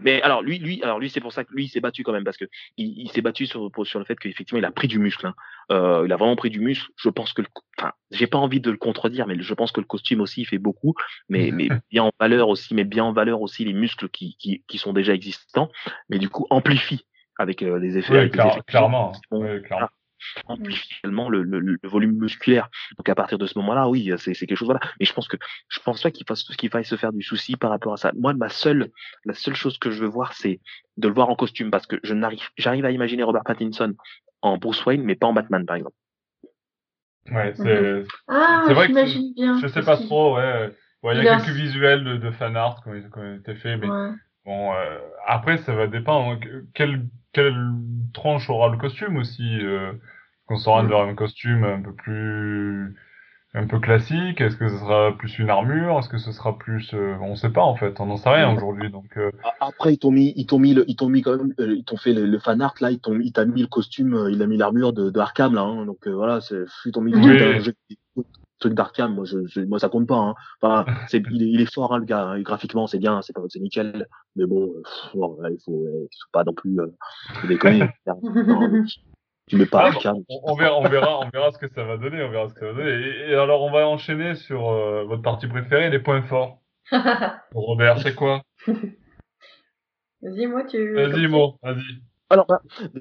[0.00, 2.12] Mais alors lui, lui, alors lui, c'est pour ça que lui, il s'est battu quand
[2.12, 2.44] même parce que
[2.76, 5.26] il, il s'est battu sur, sur le fait qu'effectivement, il a pris du muscle.
[5.26, 5.34] Hein.
[5.72, 6.88] Euh, il a vraiment pris du muscle.
[6.96, 7.42] Je pense que,
[7.78, 10.46] enfin, j'ai pas envie de le contredire, mais je pense que le costume aussi il
[10.46, 10.94] fait beaucoup,
[11.28, 14.62] mais, mais bien en valeur aussi, mais bien en valeur aussi les muscles qui, qui,
[14.68, 15.70] qui sont déjà existants,
[16.08, 17.04] mais du coup amplifie
[17.38, 18.24] avec euh, les effets.
[18.24, 19.12] Oui, clairement.
[19.30, 19.88] Oui, clairement.
[20.46, 22.68] amplifie le, le, le, volume musculaire.
[22.96, 24.80] Donc à partir de ce moment-là, oui, c'est quelque chose voilà.
[24.98, 25.36] Mais je pense que
[25.68, 28.12] je pense pas qu'il fasse qu'il faille se faire du souci par rapport à ça.
[28.16, 28.90] Moi, ma seule
[29.24, 30.60] la seule chose que je veux voir, c'est
[30.96, 33.94] de le voir en costume parce que je n'arrive j'arrive à imaginer Robert Pattinson
[34.42, 35.96] en Bruce Wayne, mais pas en Batman par exemple.
[37.30, 40.38] Ouais, c'est ah, vrai que bien, je sais pas trop.
[41.02, 43.88] Ouais, il y a quelques visuels de, de fan art qui ont, été faits, mais
[44.46, 46.38] bon euh, après ça va dépendre.
[46.74, 47.70] Quel quelle
[48.14, 49.92] tranche aura le costume aussi euh,
[50.46, 52.96] Qu'on rende vers un costume un peu plus
[53.52, 56.94] un peu classique Est-ce que ce sera plus une armure Est-ce que ce sera plus
[56.94, 58.90] euh, On sait pas en fait, on n'en sait rien aujourd'hui.
[58.90, 59.30] Donc euh.
[59.60, 61.98] après ils t'ont mis, ils t'ont mis, le, ils t'ont mis quand même, ils t'ont
[61.98, 64.56] fait le, fan art là, ils t'ont, il t'a mis le costume, il a mis
[64.56, 67.38] l'armure de, de Arkham là, hein, donc voilà, c'est, ils t'ont mis oui
[68.58, 70.16] truc d'Arkham, moi, je, moi, ça compte pas.
[70.16, 70.34] Hein.
[70.60, 72.24] Enfin, il, est fort, hein, le gars.
[72.24, 72.40] Hein.
[72.40, 74.06] Graphiquement, c'est bien, c'est pas, c'est nickel.
[74.36, 74.72] Mais bon,
[75.14, 76.86] bon il faut, faut pas non plus euh,
[77.46, 77.88] déconner.
[79.48, 80.16] tu mets pas Arkham.
[80.28, 82.22] On, verra, on verra, on verra ce que ça va donner.
[82.22, 82.90] On verra ce que ça va donner.
[83.28, 86.60] Et, alors, on va enchaîner sur euh, votre partie préférée, les points forts.
[87.54, 88.42] Robert, c'est quoi?
[90.22, 90.94] Vas-y, moi, tu.
[90.94, 92.02] Vas-y, moi, vas-y.
[92.28, 92.60] Alors, bah,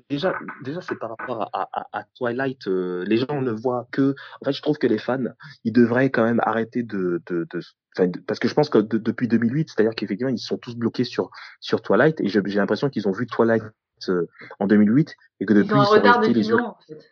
[0.09, 2.67] déjà, déjà c'est par rapport à, à, à Twilight.
[2.67, 4.13] Euh, les gens ne voient que.
[4.41, 5.23] En fait, je trouve que les fans,
[5.63, 7.21] ils devraient quand même arrêter de.
[7.27, 7.59] de, de,
[7.97, 11.29] de parce que je pense que depuis 2008, c'est-à-dire qu'effectivement, ils sont tous bloqués sur
[11.59, 13.63] sur Twilight, et j'ai l'impression qu'ils ont vu Twilight
[14.59, 16.57] en 2008 et que depuis ils, sont restés les yeux,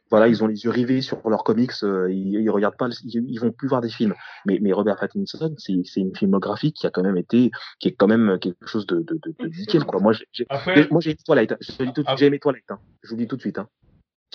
[0.09, 3.39] voilà ils ont les yeux rivés sur leurs comics euh, ils, ils, regardent pas ils,
[3.39, 4.13] vont plus voir des films.
[4.45, 7.93] Mais mais Robert Pattinson c'est c'est une filmographie qui a quand même été qui est
[7.93, 9.99] quand même quelque chose de de, de, nickel quoi.
[9.99, 10.47] Moi j'ai
[10.91, 12.79] moi j'ai aimé Twilight j'ai aimé Twilight hein.
[13.01, 13.67] je vous dis tout de suite hein.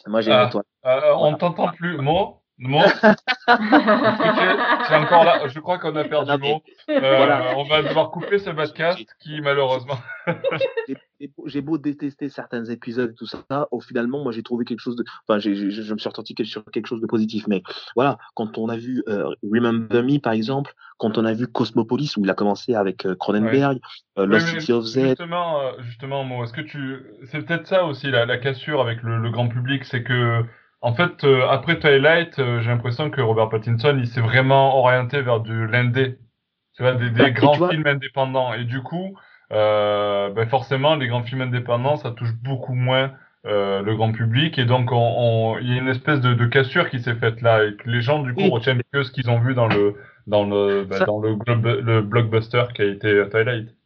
[0.06, 5.46] moi j'ai aimé ah, Twilight euh, on t'entend plus moi moi, c'est encore là.
[5.46, 6.62] Je crois qu'on a perdu le mot.
[6.90, 9.98] Euh, on va devoir couper ce podcast qui, malheureusement.
[11.46, 14.96] j'ai beau détester certains épisodes et tout ça, au finalement, moi j'ai trouvé quelque chose
[14.96, 15.04] de.
[15.26, 17.46] Enfin, je me suis ressorti sur quelque chose de positif.
[17.46, 17.62] Mais
[17.94, 22.16] voilà, quand on a vu euh, Remember Me, par exemple, quand on a vu Cosmopolis,
[22.16, 23.78] où il a commencé avec euh, Cronenberg,
[24.16, 25.10] Lost City of Z.
[25.10, 27.04] Justement, justement, moi, est-ce que tu.
[27.26, 30.44] C'est peut-être ça aussi, la, la cassure avec le, le grand public, c'est que
[30.80, 35.22] en fait, euh, après Twilight, euh, j'ai l'impression que Robert Pattinson, il s'est vraiment orienté
[35.22, 36.18] vers du l'indé,
[36.74, 38.54] tu vois, des, des bah, grands films indépendants.
[38.54, 39.16] Et du coup,
[39.52, 43.12] euh, ben forcément, les grands films indépendants, ça touche beaucoup moins
[43.46, 44.58] euh, le grand public.
[44.58, 47.64] Et donc, il on, y a une espèce de, de cassure qui s'est faite là,
[47.64, 50.44] et que les gens, du coup, retiennent que ce qu'ils ont vu dans le dans
[50.44, 51.36] le ben, dans le,
[51.80, 53.77] le blockbuster qui a été Twilight.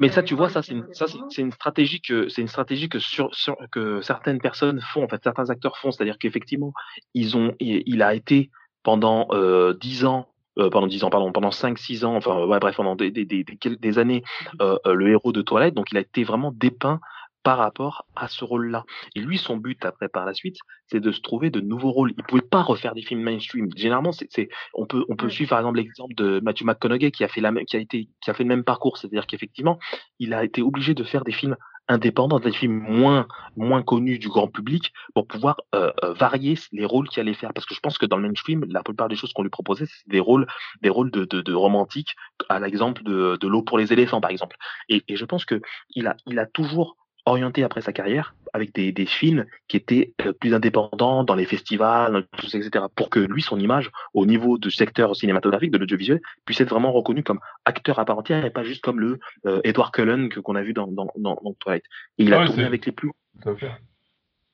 [0.00, 2.88] Mais ça, tu vois, ça, c'est une, ça, c'est une stratégie que, c'est une stratégie
[2.88, 6.72] que sur, sur, que certaines personnes font, en fait, certains acteurs font, c'est-à-dire qu'effectivement,
[7.14, 8.50] ils ont, il, a été
[8.82, 10.28] pendant euh, 10 ans,
[10.58, 13.24] euh, pendant 10 ans, pardon, pendant 5, 6 ans, enfin, ouais, bref, pendant des, des,
[13.24, 14.22] des, des années,
[14.60, 17.00] euh, euh, le héros de Toilette, donc il a été vraiment dépeint
[17.44, 18.84] par rapport à ce rôle-là.
[19.14, 20.56] Et lui, son but après par la suite,
[20.88, 22.12] c'est de se trouver de nouveaux rôles.
[22.16, 23.68] Il pouvait pas refaire des films mainstream.
[23.76, 27.28] Généralement, c'est, on peut, on peut suivre par exemple l'exemple de Matthew McConaughey qui a
[27.28, 28.96] fait la, qui a été, qui a fait le même parcours.
[28.96, 29.78] C'est-à-dire qu'effectivement,
[30.18, 33.26] il a été obligé de faire des films indépendants, des films moins
[33.56, 37.52] moins connus du grand public pour pouvoir euh, euh, varier les rôles qu'il allait faire.
[37.52, 39.84] Parce que je pense que dans le mainstream, la plupart des choses qu'on lui proposait,
[39.86, 40.46] c'est des rôles
[40.80, 42.14] des rôles de, de, de romantique,
[42.48, 44.56] à l'exemple de, de l'eau pour les éléphants, par exemple.
[44.88, 46.96] Et, et je pense que il a il a toujours
[47.26, 51.44] orienté après sa carrière avec des, des films qui étaient euh, plus indépendants dans les
[51.44, 52.84] festivals, etc.
[52.94, 56.92] Pour que lui, son image, au niveau du secteur cinématographique, de l'audiovisuel, puisse être vraiment
[56.92, 60.38] reconnu comme acteur à part entière et pas juste comme le euh, Edward Cullen que
[60.38, 61.84] qu'on a vu dans, dans, dans, dans Twilight.
[62.18, 63.10] Et il a Ouais, tourné c'est- avec les plus.
[63.42, 63.72] Tout à fait.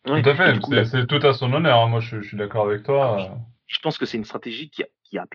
[0.08, 0.22] Ouais.
[0.22, 0.84] Tout à fait.
[0.86, 1.78] C'est- tout à son honneur.
[1.80, 1.88] hein.
[1.88, 3.20] Moi, je, je suis d'accord avec toi.
[3.20, 3.34] euh.
[3.66, 4.86] je pense que c'est une stratégie qui, a-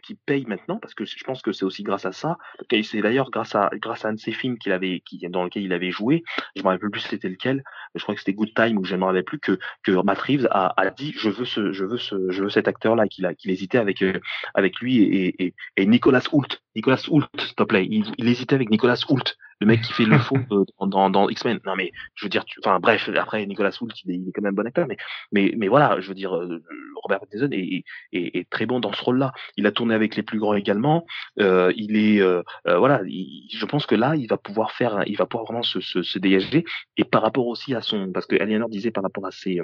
[0.02, 2.38] qui, paye maintenant parce que je pense que c'est aussi grâce à ça.
[2.70, 5.64] C'est d'ailleurs grâce à, grâce à un de ses films qu'il avait, qui, dans lequel
[5.64, 6.24] il avait joué.
[6.56, 7.64] Je me rappelle plus c'était lequel.
[7.96, 10.20] Je crois que c'était Good Time ou je ne me rappelle plus que, que Matt
[10.20, 13.52] Reeves a, dit je veux ce, je veux ce, je veux cet acteur-là qu'il qu'il
[13.52, 14.20] hésitait avec, euh,
[14.54, 16.62] avec lui et, et, Nicolas Hoult.
[16.76, 17.88] Nicolas Hoult, s'il te plaît.
[17.90, 19.24] Il, hésitait avec Nicolas Hoult,
[19.62, 21.60] le mec qui fait le faux euh, dans, dans, X-Men.
[21.66, 23.10] Non mais je veux dire, enfin bref.
[23.16, 24.98] Après Nicolas Hoult, il est, il est quand même bon acteur, mais,
[25.32, 26.64] mais, mais voilà, je veux dire, euh,
[27.04, 29.32] Robert Pattinson est, est, est très bon dans ce rôle-là.
[29.58, 31.06] Il a tourné avec les plus grands également.
[31.40, 35.04] Euh, il est, euh, euh, voilà, il- je pense que là, il va pouvoir faire,
[35.08, 36.64] il va pouvoir vraiment se, se, se dégager.
[36.98, 39.60] Et par rapport aussi à son, parce que Aliénor disait par rapport à ses,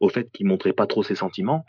[0.00, 1.64] au fait qu'il montrait pas trop ses sentiments,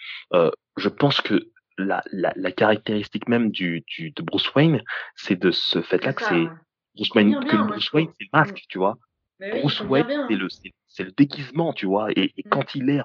[0.78, 4.82] je pense que la, la, la caractéristique même du, du de Bruce Wayne,
[5.16, 6.48] c'est de ce fait-là que c'est.
[6.96, 8.98] Bruce Wayne, bien, Bruce Wayne, c'est le masque, tu vois.
[9.42, 12.10] Oui, Bruce il Wayne, c'est le, c'est c'est le déguisement, tu vois.
[12.12, 12.50] Et, et Mm.
[12.50, 13.02] quand il est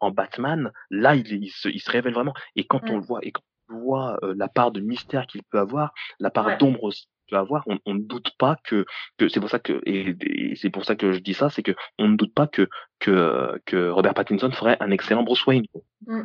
[0.00, 2.32] en Batman, là, il, il, se, il se révèle vraiment.
[2.56, 3.00] Et quand on Mm.
[3.00, 6.56] le voit, et quand voit la part de mystère qu'il peut avoir, la part Ouais.
[6.58, 8.84] d'ombre aussi qu'il peut avoir, on, on ne doute pas que,
[9.16, 11.62] que c'est pour ça que, et, et c'est pour ça que je dis ça, c'est
[11.62, 15.64] que on ne doute pas que, que, que Robert Pattinson ferait un excellent Bruce Wayne.
[16.06, 16.22] Mm.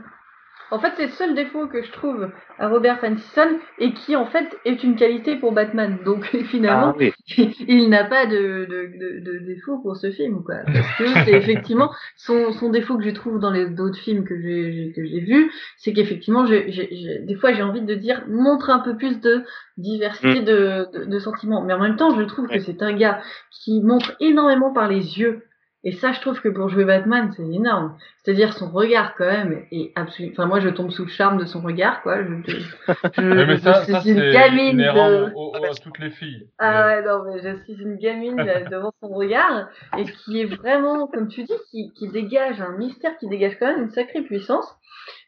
[0.72, 4.26] En fait, c'est le seul défaut que je trouve à Robert Pattinson et qui, en
[4.28, 5.98] fait, est une qualité pour Batman.
[6.06, 7.12] Donc, finalement, Ah oui.
[7.68, 10.56] il n'a pas de, de, de, de défaut pour ce film, quoi.
[10.66, 14.40] Parce que c'est effectivement son, son défaut que je trouve dans les d'autres films que
[14.40, 18.80] j'ai j'ai- que j'ai vus, c'est qu'effectivement, des fois, j'ai envie de dire montre un
[18.80, 19.44] peu plus de
[19.78, 21.62] diversité de, de, de sentiments.
[21.64, 25.20] Mais en même temps, je trouve que c'est un gars qui montre énormément par les
[25.20, 25.44] yeux.
[25.86, 27.98] Et ça, je trouve que pour jouer Batman, c'est énorme.
[28.18, 30.34] C'est-à-dire son regard quand même est absolument.
[30.34, 32.22] Enfin, moi, je tombe sous le charme de son regard, quoi.
[32.22, 35.34] Je, je, je- Mais, mais je ça, suis ça une gamine de.
[35.34, 36.50] au- au- à toutes les filles.
[36.60, 38.36] Ah ouais, non, mais je suis une gamine
[38.72, 43.18] devant son regard et qui est vraiment, comme tu dis, qui, qui dégage un mystère,
[43.18, 44.76] qui dégage quand même une sacrée puissance.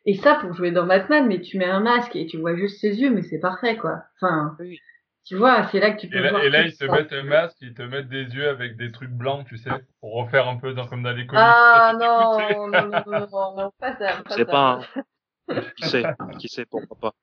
[0.05, 2.79] Et ça, pour jouer dans Batman, mais tu mets un masque et tu vois juste
[2.81, 4.03] ses yeux, mais c'est parfait, quoi.
[4.19, 4.79] Enfin, Oui.
[5.25, 6.43] Tu vois, c'est là que tu peux Et là, voir.
[6.43, 6.91] et là, ils te ça.
[6.93, 10.13] mettent un masque, ils te mettent des yeux avec des trucs blancs, tu sais, pour
[10.15, 11.41] refaire un peu dans, comme dans les comics.
[11.43, 14.17] Ah non, non, non, non, non, non, pas ça.
[14.17, 14.51] Je Pas sais ça.
[14.51, 15.03] pas, hein.
[15.75, 16.03] Qui sait,
[16.39, 17.13] qui sait, pourquoi pas.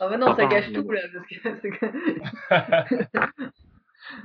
[0.00, 1.00] Ah bah non, ça gâche tout là.
[1.12, 1.86] Parce que, c'est que-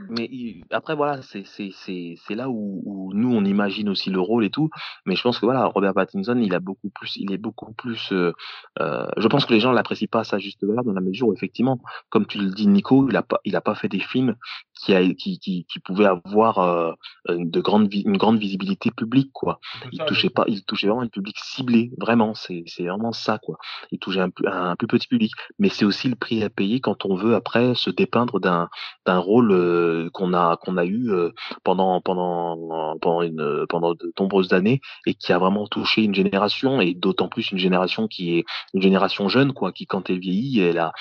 [0.10, 4.50] Mais il- après voilà, c'est là où, où nous on imagine aussi le rôle et
[4.50, 4.70] tout.
[5.06, 8.12] Mais je pense que voilà, Robert Pattinson, il a beaucoup plus, il est beaucoup plus.
[8.12, 8.32] euh,
[8.80, 11.28] euh, je pense que les gens l'apprécient pas à sa juste valeur dans la mesure
[11.28, 11.80] où effectivement,
[12.10, 14.36] comme tu le dis, Nico, il a pas il a pas fait des films
[14.74, 16.92] qui a qui qui, qui pouvaient avoir euh,
[17.30, 19.60] une de grande une grande visibilité publique quoi.
[19.92, 22.34] Il touchait pas, il touchait vraiment un public ciblé, vraiment.
[22.36, 23.58] C'est c'est vraiment ça quoi.
[23.92, 26.80] Il touchait un, plus- un plus petit public, mais c'est aussi le prix à payer
[26.80, 28.70] quand on veut après se dépeindre d'un
[29.06, 31.32] d'un rôle euh, qu'on a qu'on a eu euh,
[31.64, 32.58] pendant pendant
[33.02, 33.22] pendant
[33.70, 37.58] pendant de nombreuses années et qui a vraiment touché une génération et d'autant plus une
[37.58, 40.92] génération qui est une génération jeune quoi qui quand elle vieillit elle a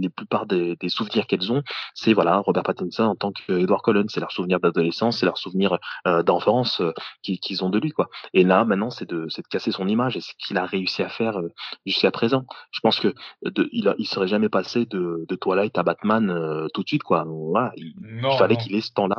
[0.00, 1.62] les plupart des, des souvenirs qu'elles ont
[1.94, 5.38] c'est voilà Robert Pattinson en tant que Edward Cullen c'est leur souvenir d'adolescence c'est leur
[5.38, 6.82] souvenir euh, d'enfance
[7.22, 8.08] qui- qu'ils ont de lui quoi.
[8.34, 11.02] Et là maintenant c'est de c'est de casser son image et ce qu'il a réussi
[11.02, 11.38] à faire
[11.86, 12.44] jusqu'à présent.
[12.70, 13.14] Je pense que
[13.44, 17.24] de, il il serait jamais passé de, de Twilight à Batman tout de suite quoi
[18.08, 19.16] Non, il fallait qu'il ait ce temps-là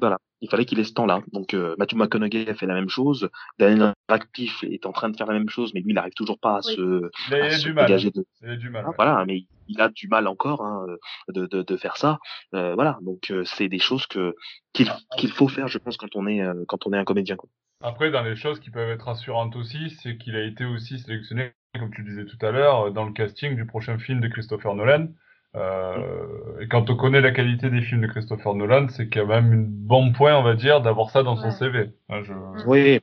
[0.00, 1.20] voilà, il fallait qu'il ait ce temps-là.
[1.32, 3.28] Donc euh, Matthew McConaughey a fait la même chose,
[3.58, 6.38] Daniel Radcliffe est en train de faire la même chose, mais lui il n'arrive toujours
[6.38, 6.74] pas à Oui.
[6.74, 7.86] se, Il a, à il a se du mal.
[7.86, 8.24] dégager de.
[8.42, 8.82] Il a du mal.
[8.84, 8.94] Ah, ouais.
[8.96, 10.86] voilà, mais il a du mal encore hein,
[11.28, 12.18] de, de, de faire ça.
[12.54, 14.34] Euh, voilà, donc euh, c'est des choses que
[14.72, 17.36] qu'il qu'il faut faire, je pense, quand on est euh, quand on est un comédien.
[17.36, 17.48] Quoi.
[17.82, 21.52] Après, dans les choses qui peuvent être rassurantes aussi, c'est qu'il a été aussi sélectionné,
[21.78, 25.08] comme tu disais tout à l'heure, dans le casting du prochain film de Christopher Nolan.
[25.56, 29.52] Euh, et quand on connaît la qualité des films de Christopher Nolan, c'est quand même
[29.52, 31.50] un bon point, on va dire, d'avoir ça dans son.
[31.50, 31.90] CV.
[32.08, 32.32] Hein, je...
[32.66, 33.00] Oui.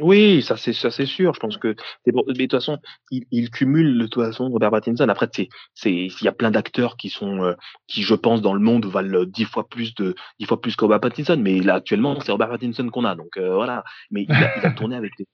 [0.00, 1.34] Oui, ça c'est ça c'est sûr.
[1.34, 1.74] Je pense que
[2.06, 2.22] bon.
[2.28, 2.78] Mais de toute façon,
[3.10, 5.08] il, il cumule de toute façon Robert Pattinson.
[5.08, 7.54] Après, c'est c'est il y a plein d'acteurs qui sont euh,
[7.88, 10.84] qui, je pense, dans le monde valent dix fois plus de dix fois plus que
[10.84, 11.36] Robert Pattinson.
[11.42, 13.16] Mais là actuellement, c'est Robert Pattinson qu'on a.
[13.16, 13.82] Donc euh, voilà.
[14.12, 15.26] Mais il a, il a tourné avec des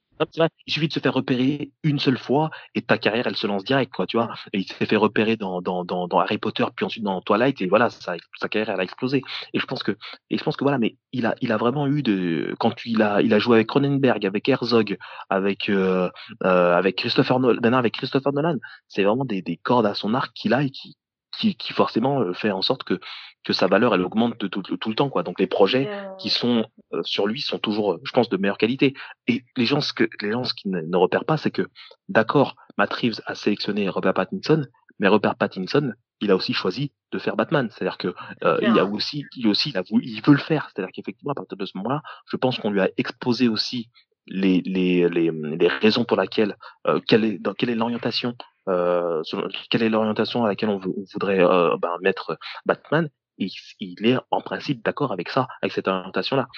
[0.66, 3.64] Il suffit de se faire repérer une seule fois et ta carrière, elle se lance
[3.64, 4.32] direct, quoi, tu vois.
[4.52, 7.60] Et il s'est fait repérer dans, dans, dans, dans, Harry Potter, puis ensuite dans Twilight,
[7.60, 9.22] et voilà, sa, sa carrière, elle a explosé.
[9.52, 9.92] Et je pense que,
[10.30, 13.02] et je pense que voilà, mais il a, il a vraiment eu de, quand il
[13.02, 14.96] a, il a joué avec Cronenberg, avec Herzog,
[15.30, 16.10] avec, euh,
[16.44, 18.56] euh, avec Christopher Nolan, maintenant avec Christopher Nolan,
[18.88, 20.96] c'est vraiment des, des cordes à son arc qu'il a et qui,
[21.38, 23.00] qui, qui forcément euh, fait en sorte que
[23.44, 25.22] que sa valeur elle augmente tout, tout, le temps quoi.
[25.22, 25.88] Donc les projets
[26.18, 28.94] qui sont euh, sur lui sont toujours, je pense, de meilleure qualité.
[29.26, 31.68] Et les gens ce que les gens ce qui ne, repèrent pas, c'est que
[32.08, 34.66] d'accord, Matt Reeves a sélectionné Robert Pattinson,
[34.98, 37.68] mais Robert Pattinson, il a aussi choisi de faire Batman.
[37.70, 38.14] C'est-à-dire que
[38.44, 40.70] euh, il a aussi, il aussi, il, a voulu, il veut le faire.
[40.70, 43.90] C'est-à-dire qu'effectivement, à partir de ce moment-là, je pense qu'on lui a exposé aussi
[44.26, 48.34] les, les, les, les raisons pour lesquelles, euh, quelle est, dans quelle est l'orientation,
[48.68, 49.22] euh,
[49.70, 53.08] quelle est l'orientation à laquelle on, on voudrait euh, ben, mettre Batman,
[53.38, 56.48] il, il est en principe d'accord avec ça, avec cette orientation-là.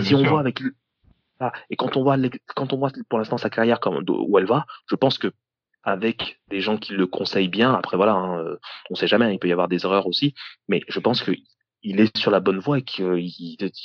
[0.00, 0.60] si on voit avec
[1.40, 2.18] ah, et quand on voit
[2.54, 5.32] quand on voit pour l'instant sa carrière comme où elle va, je pense que
[5.82, 8.44] avec des gens qui le conseillent bien, après voilà, hein,
[8.90, 10.34] on sait jamais, il peut y avoir des erreurs aussi,
[10.68, 11.32] mais je pense que
[11.82, 13.18] il est sur la bonne voie et que,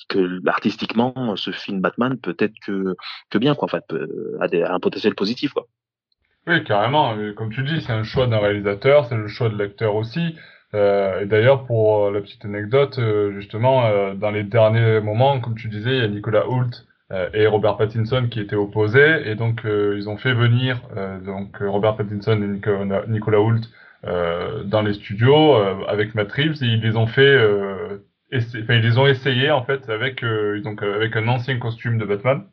[0.09, 2.95] que artistiquement ce film Batman peut être que,
[3.29, 3.85] que bien quoi, en fait,
[4.41, 5.65] a un potentiel positif quoi.
[6.47, 7.15] Oui, carrément.
[7.35, 10.35] Comme tu dis, c'est un choix d'un réalisateur, c'est le choix de l'acteur aussi.
[10.73, 15.39] Euh, et d'ailleurs, pour euh, la petite anecdote, euh, justement, euh, dans les derniers moments,
[15.39, 16.85] comme tu disais, il y a Nicolas Hoult
[17.35, 20.81] et Robert Pattinson qui étaient opposés, et donc ils ont fait venir
[21.23, 23.61] donc Robert Pattinson et Nicolas, Nicolas Hoult
[24.03, 25.53] dans les studios
[25.87, 27.37] avec Matt Reeves, et ils les ont fait,
[28.31, 30.25] ils les ont essayés en fait avec
[30.63, 32.45] donc avec un ancien costume de Batman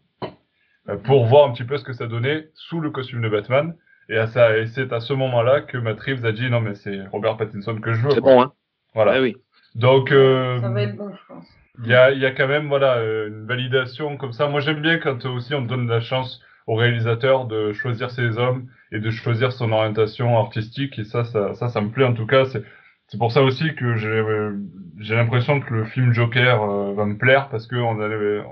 [1.05, 3.75] pour voir un petit peu ce que ça donnait sous le costume de Batman.
[4.13, 7.39] Et, et c'est à ce moment-là que Matt Reeves a dit non mais c'est Robert
[7.39, 8.11] Pattinson que je veux.
[8.11, 8.53] C'est bon hein.
[8.95, 9.23] Voilà.
[9.23, 9.37] oui.
[9.75, 11.47] Donc euh, ça va être bon je pense.
[11.83, 14.49] Il y a, y a quand même voilà euh, une validation comme ça.
[14.49, 18.69] Moi j'aime bien quand aussi on donne la chance au réalisateur de choisir ses hommes
[18.93, 22.27] et de choisir son orientation artistique et ça ça ça, ça me plaît en tout
[22.27, 22.63] cas c'est
[23.09, 24.59] c'est pour ça aussi que j'ai euh,
[24.99, 27.99] j'ai l'impression que le film Joker euh, va me plaire parce que on,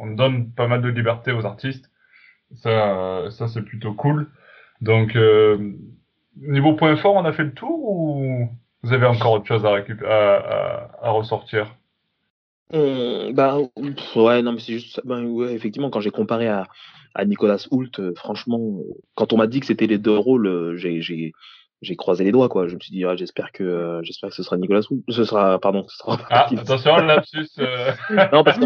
[0.01, 1.91] on donne pas mal de liberté aux artistes
[2.55, 4.27] ça ça c'est plutôt cool
[4.81, 5.73] donc, euh,
[6.37, 8.49] niveau point fort, on a fait le tour ou
[8.83, 11.75] vous avez encore autre chose à, à, à, ressortir?
[12.73, 13.59] Mmh, bah,
[14.17, 16.67] ouais, non, mais c'est juste ben, ouais, effectivement, quand j'ai comparé à,
[17.27, 18.79] Nicolas Hoult, euh, franchement,
[19.17, 21.33] quand on m'a dit que c'était les deux rôles, euh, j'ai
[21.83, 22.69] j'ai croisé les doigts quoi.
[22.69, 25.03] Je me suis dit ah, j'espère que euh, j'espère que ce sera Nicolas Roux.
[25.09, 25.87] Ce sera pardon.
[25.89, 27.49] Ce sera ah attention le lapsus.
[27.59, 27.93] Euh...
[28.33, 28.65] non parce que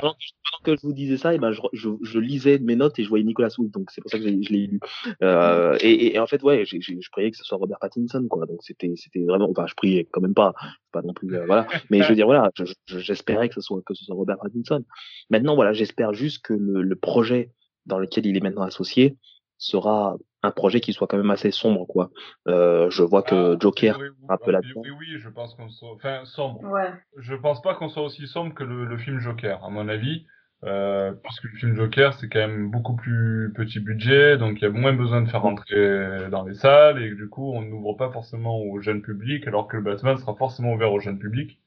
[0.00, 0.14] pendant,
[0.62, 3.04] que je vous disais ça, et eh ben je, je, je, lisais mes notes et
[3.04, 4.80] je voyais Nicolas Roux donc c'est pour ça que je l'ai lu.
[5.22, 8.46] Euh, et, et, en fait ouais, j je priais que ce soit Robert Pattinson quoi.
[8.46, 10.54] Donc c'était c'était vraiment enfin je priais quand même pas
[10.92, 11.66] pas non plus euh, voilà.
[11.90, 12.50] Mais je veux dire voilà,
[12.86, 14.84] j'espérais que ce soit que ce soit Robert Pattinson.
[15.28, 17.50] Maintenant voilà, j'espère juste que le, le projet
[17.86, 19.16] dans lequel il est maintenant associé
[19.58, 22.10] sera un projet qui soit quand même assez sombre, quoi.
[22.48, 24.82] Euh, je vois que ah, Joker oui, un peu là-dedans.
[24.82, 26.62] Oui, oui, je pense qu'on soit, enfin sombre.
[26.64, 26.92] Ouais.
[27.16, 30.26] Je pense pas qu'on soit aussi sombre que le, le film Joker, à mon avis,
[30.64, 34.66] euh, puisque le film Joker c'est quand même beaucoup plus petit budget, donc il y
[34.66, 38.10] a moins besoin de faire rentrer dans les salles et du coup on n'ouvre pas
[38.10, 41.58] forcément au jeune public, alors que le Batman sera forcément ouvert au jeune public.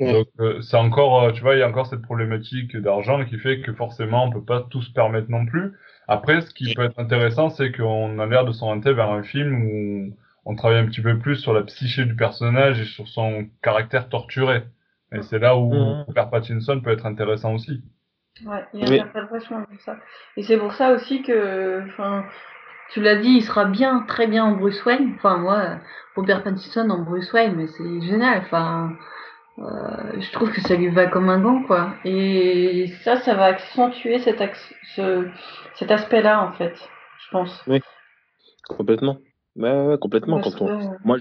[0.00, 3.60] Donc euh, c'est encore, tu vois, il y a encore cette problématique d'argent qui fait
[3.60, 5.72] que forcément on peut pas tout se permettre non plus.
[6.10, 9.62] Après, ce qui peut être intéressant, c'est qu'on a l'air de s'orienter vers un film
[9.62, 13.46] où on travaille un petit peu plus sur la psyché du personnage et sur son
[13.62, 14.64] caractère torturé.
[15.12, 16.04] Et c'est là où mmh.
[16.08, 17.84] Robert Pattinson peut être intéressant aussi.
[18.44, 19.98] Ouais, il y a l'impression de ça.
[20.36, 22.24] Et c'est pour ça aussi que, enfin,
[22.90, 25.12] tu l'as dit, il sera bien, très bien en Bruce Wayne.
[25.14, 25.78] Enfin, moi,
[26.16, 28.38] Robert Pattinson en Bruce Wayne, mais c'est génial.
[28.38, 28.96] Enfin,
[29.60, 31.94] euh, je trouve que ça lui va comme un gant, quoi.
[32.04, 34.42] Et ça, ça va accentuer cet,
[34.96, 35.28] ce,
[35.74, 37.62] cet aspect-là, en fait, je pense.
[37.66, 37.80] Oui,
[38.68, 39.18] complètement.
[39.56, 40.40] Ouais, complètement.
[40.40, 40.96] quand on...
[41.04, 41.18] Moi,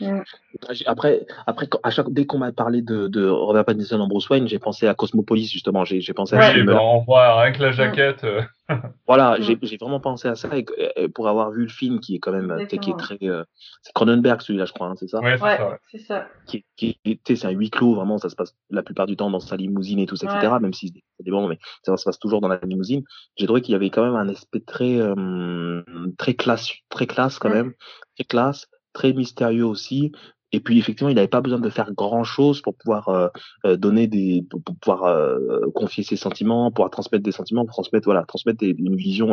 [0.85, 4.47] après, après, à chaque dès qu'on m'a parlé de, de Robert Pattinson en Bruce Wayne,
[4.47, 5.83] j'ai pensé à Cosmopolis justement.
[5.83, 6.53] J'ai, pensé à.
[6.53, 8.25] Oui, bah, on voit rien que la jaquette.
[9.07, 10.65] Voilà, j'ai, j'ai vraiment pensé à ça et,
[11.09, 13.43] pour avoir vu le film qui est quand même, qui est très, euh,
[13.81, 15.19] c'est Cronenberg celui-là, je crois, hein, c'est ça?
[15.19, 15.79] Ouais, c'est ça.
[15.91, 16.27] C'est ça.
[16.45, 18.17] Qui, qui, c'est un huis clos vraiment.
[18.19, 20.53] Ça se passe la plupart du temps dans sa limousine et tout ça, etc.
[20.61, 23.03] Même si c'est des bons, mais ça se passe toujours dans la limousine.
[23.37, 25.81] J'ai trouvé qu'il y avait quand même un aspect très, euh,
[26.17, 27.73] très classe, très classe quand même
[28.15, 30.11] très classe, très mystérieux aussi.
[30.51, 33.27] Et puis effectivement, il n'avait pas besoin de faire grand chose pour pouvoir euh,
[33.65, 38.23] euh, donner des, pour, pouvoir euh, confier ses sentiments, pouvoir transmettre des sentiments, transmettre voilà,
[38.23, 39.31] transmettre une vision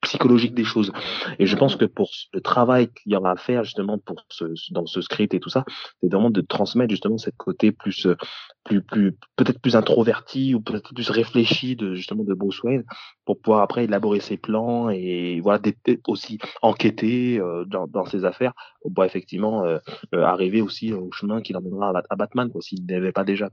[0.00, 0.92] psychologique des choses.
[1.38, 4.44] Et je pense que pour le travail qu'il y aura à faire justement pour ce,
[4.72, 5.64] dans ce script et tout ça,
[6.00, 8.16] c'est vraiment de transmettre justement cette côté plus, euh,
[8.64, 12.84] plus, plus peut-être plus introverti ou peut-être plus réfléchi de justement de Bruce Wayne
[13.24, 15.60] pour pouvoir après élaborer ses plans et voilà
[16.06, 18.52] aussi enquêter euh, dans, dans ses affaires
[18.94, 19.78] pour effectivement euh,
[20.12, 23.50] arriver aussi au chemin qui l'emmènera à, Batman quoi s'il n'avait pas déjà.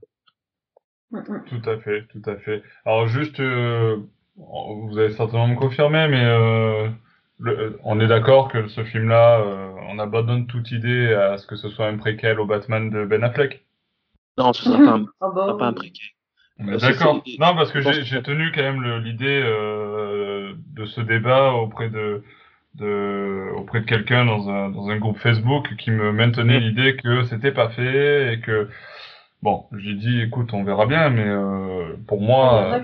[1.12, 2.62] Tout à fait, tout à fait.
[2.86, 3.40] Alors juste
[4.38, 6.90] vous allez certainement me confirmer, mais euh,
[7.40, 11.56] le, on est d'accord que ce film-là, euh, on abandonne toute idée à ce que
[11.56, 13.66] ce soit un préquel au Batman de Ben Affleck.
[14.38, 16.08] Non, ce sera pas un, ah bah pas un préquel.
[16.60, 17.24] D'accord.
[17.40, 22.24] Non, parce que j'ai tenu quand même l'idée euh, de ce débat auprès de,
[22.76, 27.24] de auprès de quelqu'un dans un, dans un groupe Facebook qui me maintenait l'idée que
[27.26, 28.70] c'était pas fait et que
[29.42, 32.82] Bon, j'ai dit, écoute, on verra bien, mais euh, pour moi,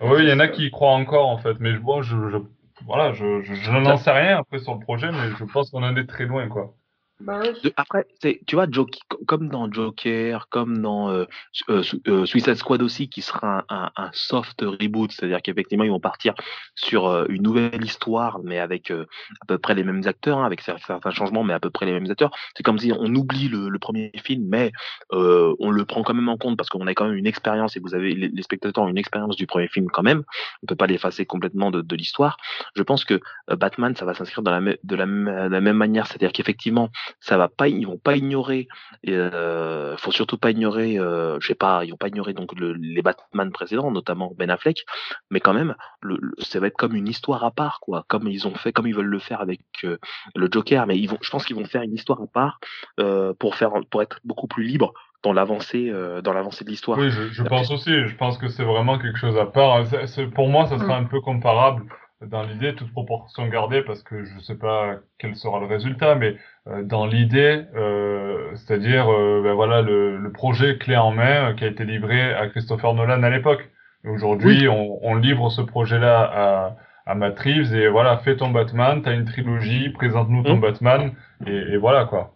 [0.00, 2.38] oui, il y en a qui y croient encore en fait, mais bon, je, je
[2.86, 5.82] voilà, je, je, je n'en sais rien après sur le projet, mais je pense qu'on
[5.84, 6.74] en est très loin, quoi.
[7.18, 7.40] Bah
[7.76, 11.24] après, tu vois, Joker, comme dans Joker, comme dans euh,
[11.70, 15.98] euh, euh, Suicide Squad aussi, qui sera un, un, soft reboot, c'est-à-dire qu'effectivement, ils vont
[15.98, 16.34] partir
[16.74, 21.10] sur une nouvelle histoire, mais avec à peu près les mêmes acteurs, hein, avec certains
[21.10, 22.30] changements, mais à peu près les mêmes acteurs.
[22.54, 24.72] C'est comme si on oublie le, le premier film, mais
[25.10, 27.80] on le prend quand même en compte parce qu'on a quand même une expérience et
[27.80, 30.22] vous avez les, spectateurs ont une expérience du premier film quand même.
[30.62, 32.36] On peut pas l'effacer complètement de, de l'histoire.
[32.74, 35.06] Je pense que Batman, ça va s'inscrire dans la, de la,
[35.48, 36.90] la même manière, c'est-à-dire qu'effectivement,
[37.20, 38.68] ça va pas, ils vont pas ignorer.
[39.08, 42.72] Euh, faut surtout pas ignorer, euh, je sais pas, ils vont pas ignorer donc le,
[42.74, 44.84] les Batman précédents, notamment Ben Affleck,
[45.30, 48.46] mais quand même, le, ça va être comme une histoire à part, quoi, comme ils
[48.46, 49.98] ont fait, comme ils veulent le faire avec euh,
[50.34, 52.60] le Joker, mais ils vont, je pense qu'ils vont faire une histoire à part
[53.00, 54.92] euh, pour faire, pour être beaucoup plus libre
[55.22, 55.92] dans l'avancée
[56.22, 56.98] dans l'avancée de l'histoire.
[56.98, 57.90] Oui, je, je pense aussi.
[58.06, 59.84] Je pense que c'est vraiment quelque chose à part.
[60.06, 61.04] C'est, pour moi, ça sera mmh.
[61.04, 61.82] un peu comparable
[62.24, 66.14] dans l'idée, toute proportion gardée, parce que je ne sais pas quel sera le résultat,
[66.14, 66.36] mais
[66.66, 71.64] euh, dans l'idée, euh, c'est-à-dire euh, ben voilà le, le, projet clé en main qui
[71.64, 73.68] a été livré à Christopher Nolan à l'époque.
[74.04, 79.02] Aujourd'hui, on, on, livre ce projet-là à, à Matt Reeves et voilà, fais ton Batman,
[79.02, 80.60] t'as une trilogie, présente-nous ton mmh.
[80.60, 81.12] Batman
[81.46, 82.35] et, et voilà quoi.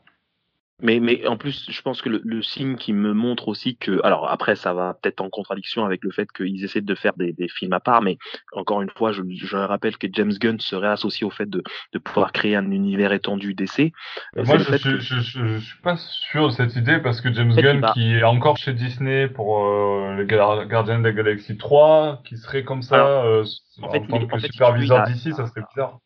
[0.82, 4.00] Mais, mais en plus, je pense que le, le, signe qui me montre aussi que,
[4.04, 7.32] alors après, ça va peut-être en contradiction avec le fait qu'ils essaient de faire des,
[7.32, 8.18] des, films à part, mais
[8.52, 11.62] encore une fois, je, je rappelle que James Gunn serait associé au fait de,
[11.92, 13.92] de pouvoir créer un univers étendu d'essai.
[14.36, 17.84] Moi, je, je, je, je, suis pas sûr de cette idée parce que James Gunn,
[17.94, 22.64] qui est encore chez Disney pour euh, les Gardiens de la Galaxie 3, qui serait
[22.64, 23.44] comme ça euh,
[23.82, 25.98] en, fait, tant que superviseur d'ici, ça serait bizarre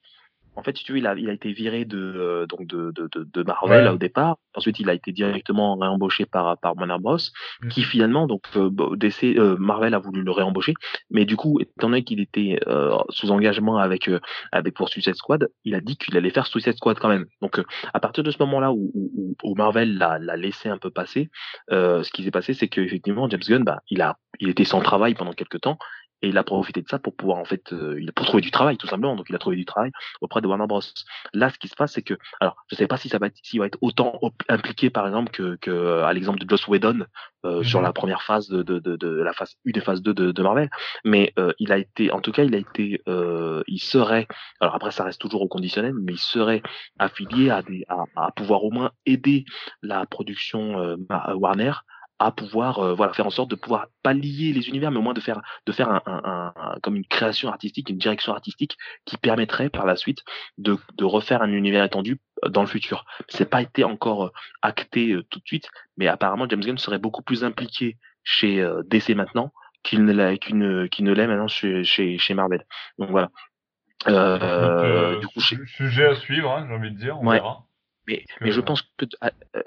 [0.57, 2.93] en fait, si tu veux, il a, il a été viré de, euh, donc de,
[2.93, 4.37] de, de, Marvel au départ.
[4.55, 7.17] Ensuite, il a été directement réembauché par, par Warner Bros.
[7.63, 7.69] Mmh.
[7.69, 10.75] Qui finalement, donc, euh, DC, euh, Marvel a voulu le réembaucher.
[11.11, 14.11] Mais du coup, étant donné qu'il était euh, sous engagement avec,
[14.53, 17.27] avec pour Suicide Squad, il a dit qu'il allait faire Suicide Squad quand même.
[17.43, 17.61] Donc,
[17.93, 21.31] à partir de ce moment-là où, où, où Marvel l'a, l'a laissé un peu passer,
[21.71, 25.15] ce qui s'est passé, c'est qu'effectivement, James Gunn, bah, il a, il était sans travail
[25.15, 25.79] pendant quelques temps
[26.25, 28.51] et il a profité de ça pour pouvoir en fait euh, il pour trouver du
[28.51, 29.15] travail tout simplement.
[29.15, 30.81] Donc il a trouvé du travail auprès de Warner Bros.
[31.35, 33.37] Là ce qui se passe c'est que alors je sais pas si ça va être
[33.43, 34.19] s'il va être autant
[34.49, 37.05] impliqué par exemple que, que à l'exemple de Joss Whedon
[37.45, 37.87] euh, sur mhm.
[37.87, 40.43] la première phase de, de, de, de, la phase 1 et phase 2 de, de
[40.43, 40.71] Marvel.
[41.05, 44.27] Mais euh, il a été en tout cas il a été euh, il serait
[44.61, 46.63] alors après ça reste toujours au conditionnel mais il serait
[46.99, 49.45] affilié à des à, à pouvoir au moins aider
[49.83, 50.97] la production euh,
[51.35, 51.73] Warner
[52.19, 55.03] à pouvoir euh, voilà faire en sorte de pouvoir pas lier les univers mais au
[55.03, 58.77] moins de faire de faire un, un, un, comme une création artistique une direction artistique
[59.05, 60.23] qui permettrait par la suite
[60.59, 63.05] de, de refaire un univers étendu euh, dans le futur.
[63.29, 67.23] C'est pas été encore euh, acté tout de suite mais apparemment James Gunn serait beaucoup
[67.23, 69.53] plus impliqué chez DC maintenant
[69.83, 72.65] qu'il ne l'a qu'une qu'il ne l'est maintenant chez, chez chez Marvel.
[72.99, 73.31] Donc voilà.
[74.09, 77.65] Euh, du coup sujet à suivre hein, j'ai envie de dire on verra
[78.07, 79.07] mais, mais je pense que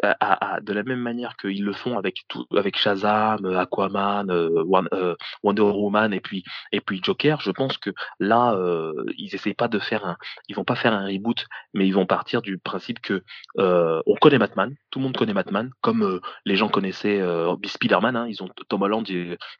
[0.03, 4.29] à, à, de la même manière qu'ils le font avec tout, avec Shazam, euh, Aquaman,
[4.29, 4.63] euh,
[4.93, 9.53] euh, Wonder Woman et puis et puis Joker, je pense que là euh, ils essaient
[9.53, 10.17] pas de faire un,
[10.47, 13.23] ils vont pas faire un reboot, mais ils vont partir du principe que
[13.57, 17.21] on connaît Batman, tout le monde connaît Batman, comme les gens connaissaient
[17.65, 19.05] Spider-Man, hein, ils ont Tom Holland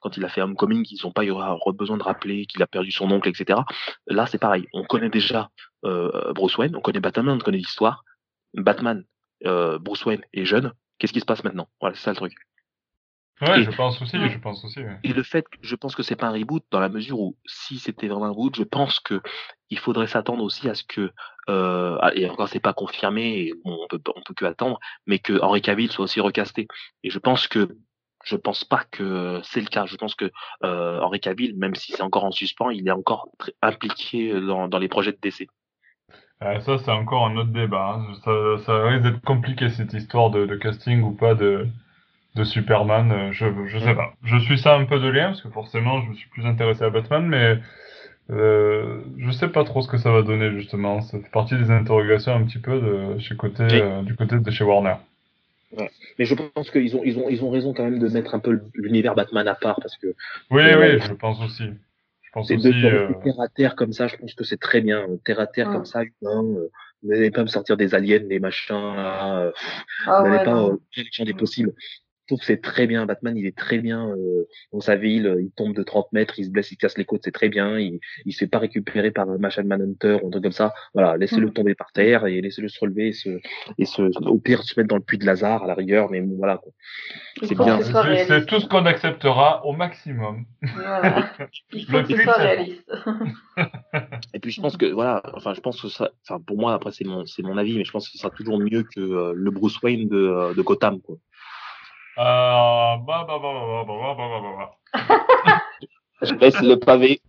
[0.01, 1.34] quand il a fait Homecoming, ils ont pas eu
[1.73, 3.59] besoin de rappeler qu'il a perdu son oncle, etc.
[4.07, 5.49] Là c'est pareil, on connaît déjà
[5.84, 8.03] Bruce Wayne, on connaît Batman, on connaît l'histoire
[8.58, 9.05] Batman,
[9.45, 11.68] euh, Bruce Wayne est jeune, qu'est-ce qui se passe maintenant?
[11.80, 12.34] Voilà, c'est ça le truc.
[13.39, 14.80] Ouais, je pense aussi, je pense aussi.
[15.03, 17.78] Et le fait, je pense que c'est pas un reboot dans la mesure où si
[17.78, 19.22] c'était vraiment un reboot, je pense que
[19.70, 21.12] il faudrait s'attendre aussi à ce que
[21.49, 25.62] euh, et encore c'est pas confirmé, on peut on peut que attendre, mais que Henry
[25.62, 26.68] Cavill soit aussi recasté.
[27.03, 27.78] Et je pense que
[28.24, 29.86] je pense pas que c'est le cas.
[29.86, 30.32] Je pense que
[30.64, 33.30] euh, Henri Cavill, même si c'est encore en suspens, il est encore
[33.62, 35.47] impliqué dans, dans les projets de DC.
[36.44, 38.00] Euh, ça, c'est encore un autre débat.
[38.00, 38.14] Hein.
[38.24, 41.68] Ça, ça risque d'être compliqué cette histoire de, de, casting ou pas de,
[42.36, 43.12] de Superman.
[43.12, 44.14] Euh, je, je sais pas.
[44.24, 46.84] Je suis ça un peu de lien parce que forcément, je me suis plus intéressé
[46.84, 47.58] à Batman, mais
[48.30, 51.02] euh, je sais pas trop ce que ça va donner justement.
[51.02, 54.52] Ça fait partie des interrogations un petit peu de chez côté, euh, du côté de
[54.52, 54.96] chez Warner.
[55.78, 55.90] Ouais.
[56.20, 58.40] Mais je pense qu'ils ont, ils ont, ils ont raison quand même de mettre un
[58.40, 60.08] peu l'univers Batman à part parce que.
[60.52, 61.72] Oui, oui, je pense aussi.
[62.28, 62.82] Je pense aussi.
[62.82, 63.13] De euh...
[63.23, 65.07] terre à terre comme ça, je pense que c'est très bien.
[65.23, 66.43] Terre à terre comme ça, humain.
[66.43, 66.69] Euh,
[67.03, 68.75] vous n'allez pas me sortir des aliens, des machins.
[68.75, 69.51] Là,
[70.07, 71.73] ah, vous n'allez ouais, pas euh, des possibles
[72.28, 73.05] trouve que c'est très bien.
[73.05, 75.36] Batman, il est très bien euh, dans sa ville.
[75.39, 77.80] Il tombe de 30 mètres, il se blesse, il casse les côtes, c'est très bien.
[77.80, 80.73] Il, il se fait pas récupérer par Machine Manhunter ou un truc comme ça.
[80.93, 81.53] Voilà, laissez-le mm.
[81.53, 83.30] tomber par terre et laissez-le se relever et, se,
[83.78, 86.09] et se, au pire se mettre dans le puits de Lazare à la rigueur.
[86.11, 86.61] Mais bon, voilà.
[87.41, 87.82] C'est bien.
[87.82, 90.45] C'est tout ce qu'on acceptera au maximum.
[90.61, 91.30] Voilà.
[91.73, 92.91] Il faut que ce soit réaliste.
[94.34, 96.91] et puis je pense que voilà, enfin je pense que ça, enfin pour moi après
[96.91, 99.34] c'est mon c'est mon avis, mais je pense que ce sera toujours mieux que euh,
[99.36, 101.17] le Bruce Wayne de, euh, de Gotham quoi.
[106.22, 107.22] Je laisse le pavé.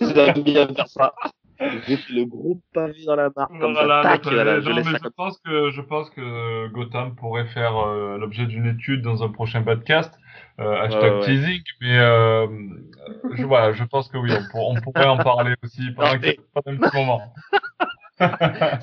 [0.00, 1.12] J'aime bien faire ça.
[1.58, 3.48] le gros pavé dans la barre.
[3.60, 7.74] Comme voilà, je, pense que, je pense que Gotham pourrait faire
[8.18, 10.14] l'objet d'une étude dans un prochain podcast.
[10.58, 15.90] Hashtag teasing, mais je, voilà, je pense que oui, on, on pourrait en parler aussi
[15.96, 17.22] pendant, un petit moment.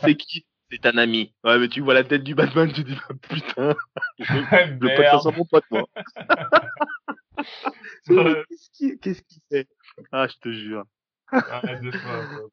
[0.03, 1.34] C'est qui c'est un ami.
[1.43, 3.76] Ouais, mais tu vois la tête du Batman, tu te dis, bah, putain,
[4.19, 5.88] je veux pas soit mon pote, moi.
[8.07, 9.67] Qu'est-ce qu'il qu qu fait
[10.11, 10.84] Ah, je te jure.
[11.32, 11.89] Arrête de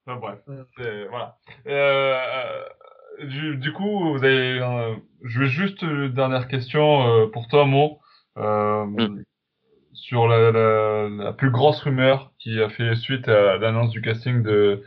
[0.06, 0.38] enfin, bref.
[1.10, 1.36] Voilà.
[1.66, 2.64] Euh,
[3.24, 4.94] du, du, coup, vous avez, euh,
[5.24, 8.00] je vais juste une dernière question euh, pour toi, Mo,
[8.38, 9.22] euh, mm.
[9.92, 14.42] sur la, la, la, plus grosse rumeur qui a fait suite à l'annonce du casting
[14.42, 14.82] de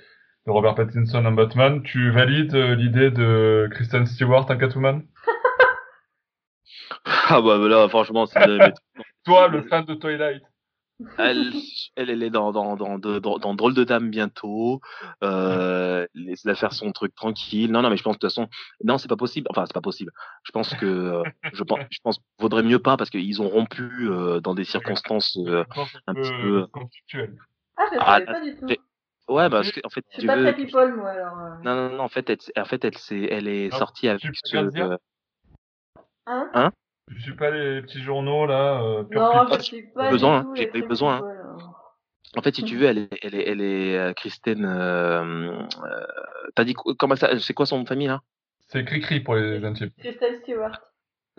[0.45, 1.83] de Robert Pattinson en Batman.
[1.83, 5.03] Tu valides euh, l'idée de Kristen Stewart en Catwoman?
[7.05, 8.39] Ah bah là, franchement, c'est...
[9.25, 10.43] Toi, le fan de Twilight
[11.17, 11.51] elle,
[11.95, 14.81] elle, elle est dans, dans, dans, dans, dans Drôle de Dame bientôt.
[15.23, 17.71] Euh, laisse-la faire son truc tranquille.
[17.71, 18.47] Non, non, mais je pense de toute façon,
[18.83, 19.47] non, c'est pas possible.
[19.49, 20.11] Enfin, c'est pas possible.
[20.43, 21.23] Je pense que, euh,
[21.53, 25.37] je pense, je pense, vaudrait mieux pas parce qu'ils ont rompu euh, dans des circonstances
[25.45, 25.63] euh,
[26.07, 26.67] un petit peu.
[27.75, 28.67] Ah, je ah, pas du tout.
[29.29, 31.37] Ouais, bah, parce que, en fait, je suis pas veux, très people, moi, alors.
[31.37, 31.49] Euh...
[31.63, 34.21] Non, non, non, en fait, elle, en fait, elle, est, elle est non, sortie avec
[34.21, 34.57] ce.
[34.57, 34.97] Euh...
[36.25, 36.49] Hein?
[36.53, 36.71] Hein?
[37.07, 38.81] Je suis pas les petits journaux, là.
[38.81, 40.09] Euh, non, je suis pas.
[40.09, 41.21] Besoin, j'ai pas eu besoin.
[41.23, 41.57] Hein.
[42.35, 44.65] En fait, si tu veux, elle est, elle est, elle est euh, Kristen.
[44.65, 46.05] Euh, euh,
[46.55, 48.21] T'as dit comment ça C'est quoi son nom de famille là?
[48.67, 49.91] C'est Cricri pour les intimes.
[49.99, 50.79] Kristen Stewart.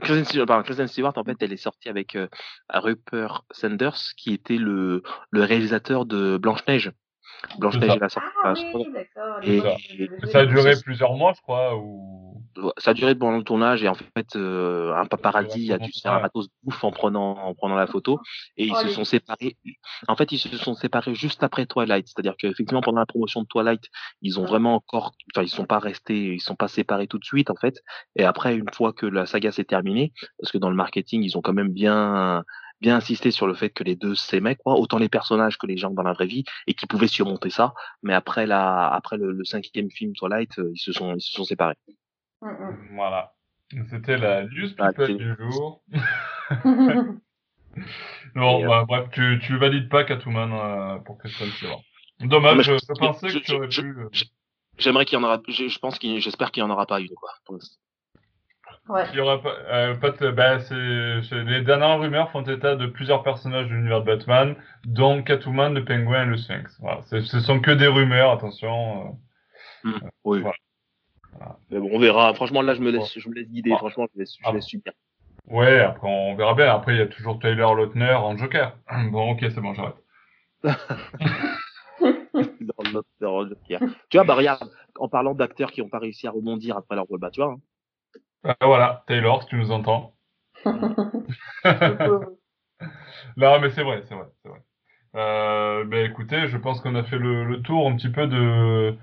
[0.01, 2.29] Kristen Stewart, pardon, Kristen Stewart, en fait, elle est sortie avec euh,
[2.73, 6.65] Rupert Sanders, qui était le, le réalisateur de Blanche
[7.49, 7.59] Neige.
[7.59, 8.29] Blanche Neige et la sortie.
[8.43, 9.39] Ah, oui, d'accord.
[9.43, 12.25] Et, et, ça a duré plusieurs mois, je crois, ou
[12.79, 16.01] ça a duré pendant le tournage et en fait euh, un paparazzi a dû se
[16.01, 18.21] faire un matos de ouf en prenant en prenant la photo
[18.57, 19.57] et ils oh, se sont séparés.
[20.09, 23.47] En fait, ils se sont séparés juste après Twilight, c'est-à-dire qu'effectivement pendant la promotion de
[23.47, 23.85] Twilight,
[24.23, 27.25] ils ont vraiment encore, enfin ils sont pas restés, ils sont pas séparés tout de
[27.25, 27.83] suite en fait.
[28.17, 31.37] Et après, une fois que la saga s'est terminée, parce que dans le marketing, ils
[31.37, 32.45] ont quand même bien
[32.81, 35.77] bien insisté sur le fait que les deux s'aimaient, quoi, autant les personnages que les
[35.77, 37.75] gens dans la vraie vie, et qui pouvaient surmonter ça.
[38.03, 41.33] Mais après la, après le, le cinquième film Twilight, euh, ils se sont, ils se
[41.33, 41.77] sont séparés.
[42.43, 42.97] Mm, mm.
[42.97, 43.33] Voilà.
[43.91, 45.83] C'était la news ah, people du jour.
[48.35, 48.85] non, bah, euh...
[48.85, 51.83] bref, tu, tu valides pas Catwoman euh, pour Christian Stewart.
[52.21, 53.97] Dommage, je, je, pensais je, que tu aurais pu.
[53.99, 54.09] Euh,
[54.79, 55.41] j'aimerais qu'il y en aura.
[55.49, 57.31] Je, pense qu'il, j'espère qu'il y en aura pas une quoi.
[58.89, 59.05] Ouais.
[59.13, 59.55] Il y aura pas.
[59.69, 63.75] Euh, pas de, bah, c'est, c'est, les dernières rumeurs font état de plusieurs personnages de
[63.75, 66.79] l'univers de Batman, dont Catwoman, le Penguin et le Sphinx.
[66.81, 67.01] Voilà.
[67.03, 69.19] ce sont que des rumeurs, attention.
[69.85, 69.93] Mmh,
[70.25, 70.41] oui.
[70.43, 70.57] Voilà.
[71.71, 72.35] Mais bon, on verra.
[72.35, 73.71] Franchement, là, je me laisse, je me laisse guider.
[73.73, 73.79] Ah.
[73.79, 74.53] Franchement, je laisse, je ah.
[74.53, 74.93] laisse subir.
[75.49, 76.75] Ouais, après, on verra bien.
[76.75, 78.77] Après, il y a toujours Taylor Lautner en Joker.
[79.11, 79.97] Bon, ok, c'est bon, j'arrête.
[83.23, 83.81] En Joker.
[84.11, 87.07] Tu vois, bah, regarde, en parlant d'acteurs qui n'ont pas réussi à rebondir après leur
[87.07, 87.53] rôle, bah, tu vois.
[87.53, 87.61] Hein.
[88.45, 90.15] Ah, voilà, Taylor, si tu nous entends.
[90.65, 90.81] non,
[93.61, 94.61] mais c'est vrai, c'est vrai, c'est vrai.
[95.17, 98.97] Euh, ben écoutez, je pense qu'on a fait le, le, tour un petit peu de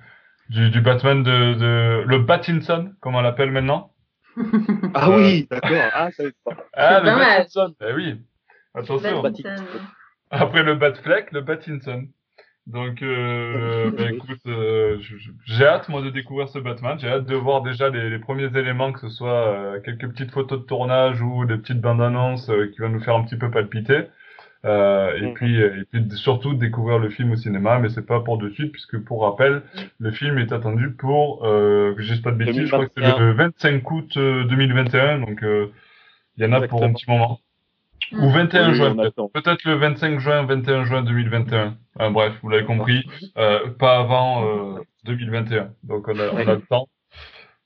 [0.50, 3.94] du, du Batman de, de le Batinson, comme on l'appelle maintenant.
[4.94, 5.18] ah euh...
[5.18, 5.72] oui, d'accord.
[5.94, 6.58] Ah, ça pas.
[6.74, 7.74] Ah, le Batinson.
[7.82, 8.22] Eh oui.
[8.74, 9.24] Attention.
[10.30, 12.08] Après le Batfleck, le Batinson.
[12.72, 14.98] Donc, euh, bah, écoute, euh,
[15.46, 16.98] j'ai hâte moi de découvrir ce Batman.
[17.00, 20.32] J'ai hâte de voir déjà les, les premiers éléments, que ce soit euh, quelques petites
[20.32, 23.52] photos de tournage ou des petites bandes annonces qui vont nous faire un petit peu
[23.52, 24.04] palpiter.
[24.64, 25.34] Et, mm.
[25.34, 28.72] puis, et puis surtout découvrir le film au cinéma, mais c'est pas pour de suite
[28.72, 29.64] puisque pour rappel,
[30.00, 33.34] le film est attendu pour que je pas de bêtises, je crois que c'est le
[33.34, 37.40] 25 août 2021, donc il y en a pour un petit moment.
[38.14, 38.74] Ou 21 mm.
[38.74, 38.96] juin,
[39.34, 41.78] peut-être le 25 juin, 21 juin 2021.
[42.12, 43.04] bref, vous l'avez compris,
[43.38, 45.70] euh, pas avant euh, 2021.
[45.84, 46.88] Donc on a, on a le temps.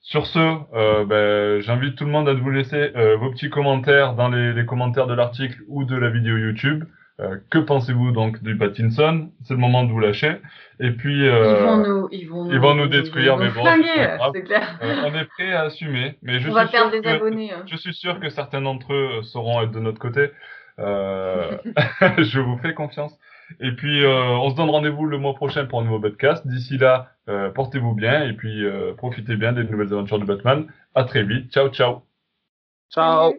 [0.01, 0.39] Sur ce,
[0.75, 4.53] euh, ben, j'invite tout le monde à vous laisser euh, vos petits commentaires dans les,
[4.53, 6.85] les commentaires de l'article ou de la vidéo YouTube.
[7.21, 9.29] Euh, que pensez-vous donc du Pattinson?
[9.43, 10.37] C'est le moment de vous lâcher.
[10.81, 13.63] Et puis euh, ils vont nous, ils vont, ils vont nous, détruire, mais bon,
[14.33, 14.77] c'est clair.
[14.83, 17.53] Euh, on est prêt à assumer, mais je on suis va perdre sûr des abonnés.
[17.53, 17.63] Hein.
[17.67, 20.31] Je suis sûr que certains d'entre eux sauront être de notre côté.
[20.77, 23.17] je vous fais confiance.
[23.61, 26.45] Et puis on se donne rendez-vous le mois prochain pour un nouveau podcast.
[26.45, 27.11] D'ici là,
[27.53, 28.65] portez-vous bien et puis
[28.97, 30.67] profitez bien des nouvelles aventures de Batman.
[30.95, 31.49] À très vite.
[31.53, 32.01] Ciao, ciao.
[32.91, 33.33] Ciao.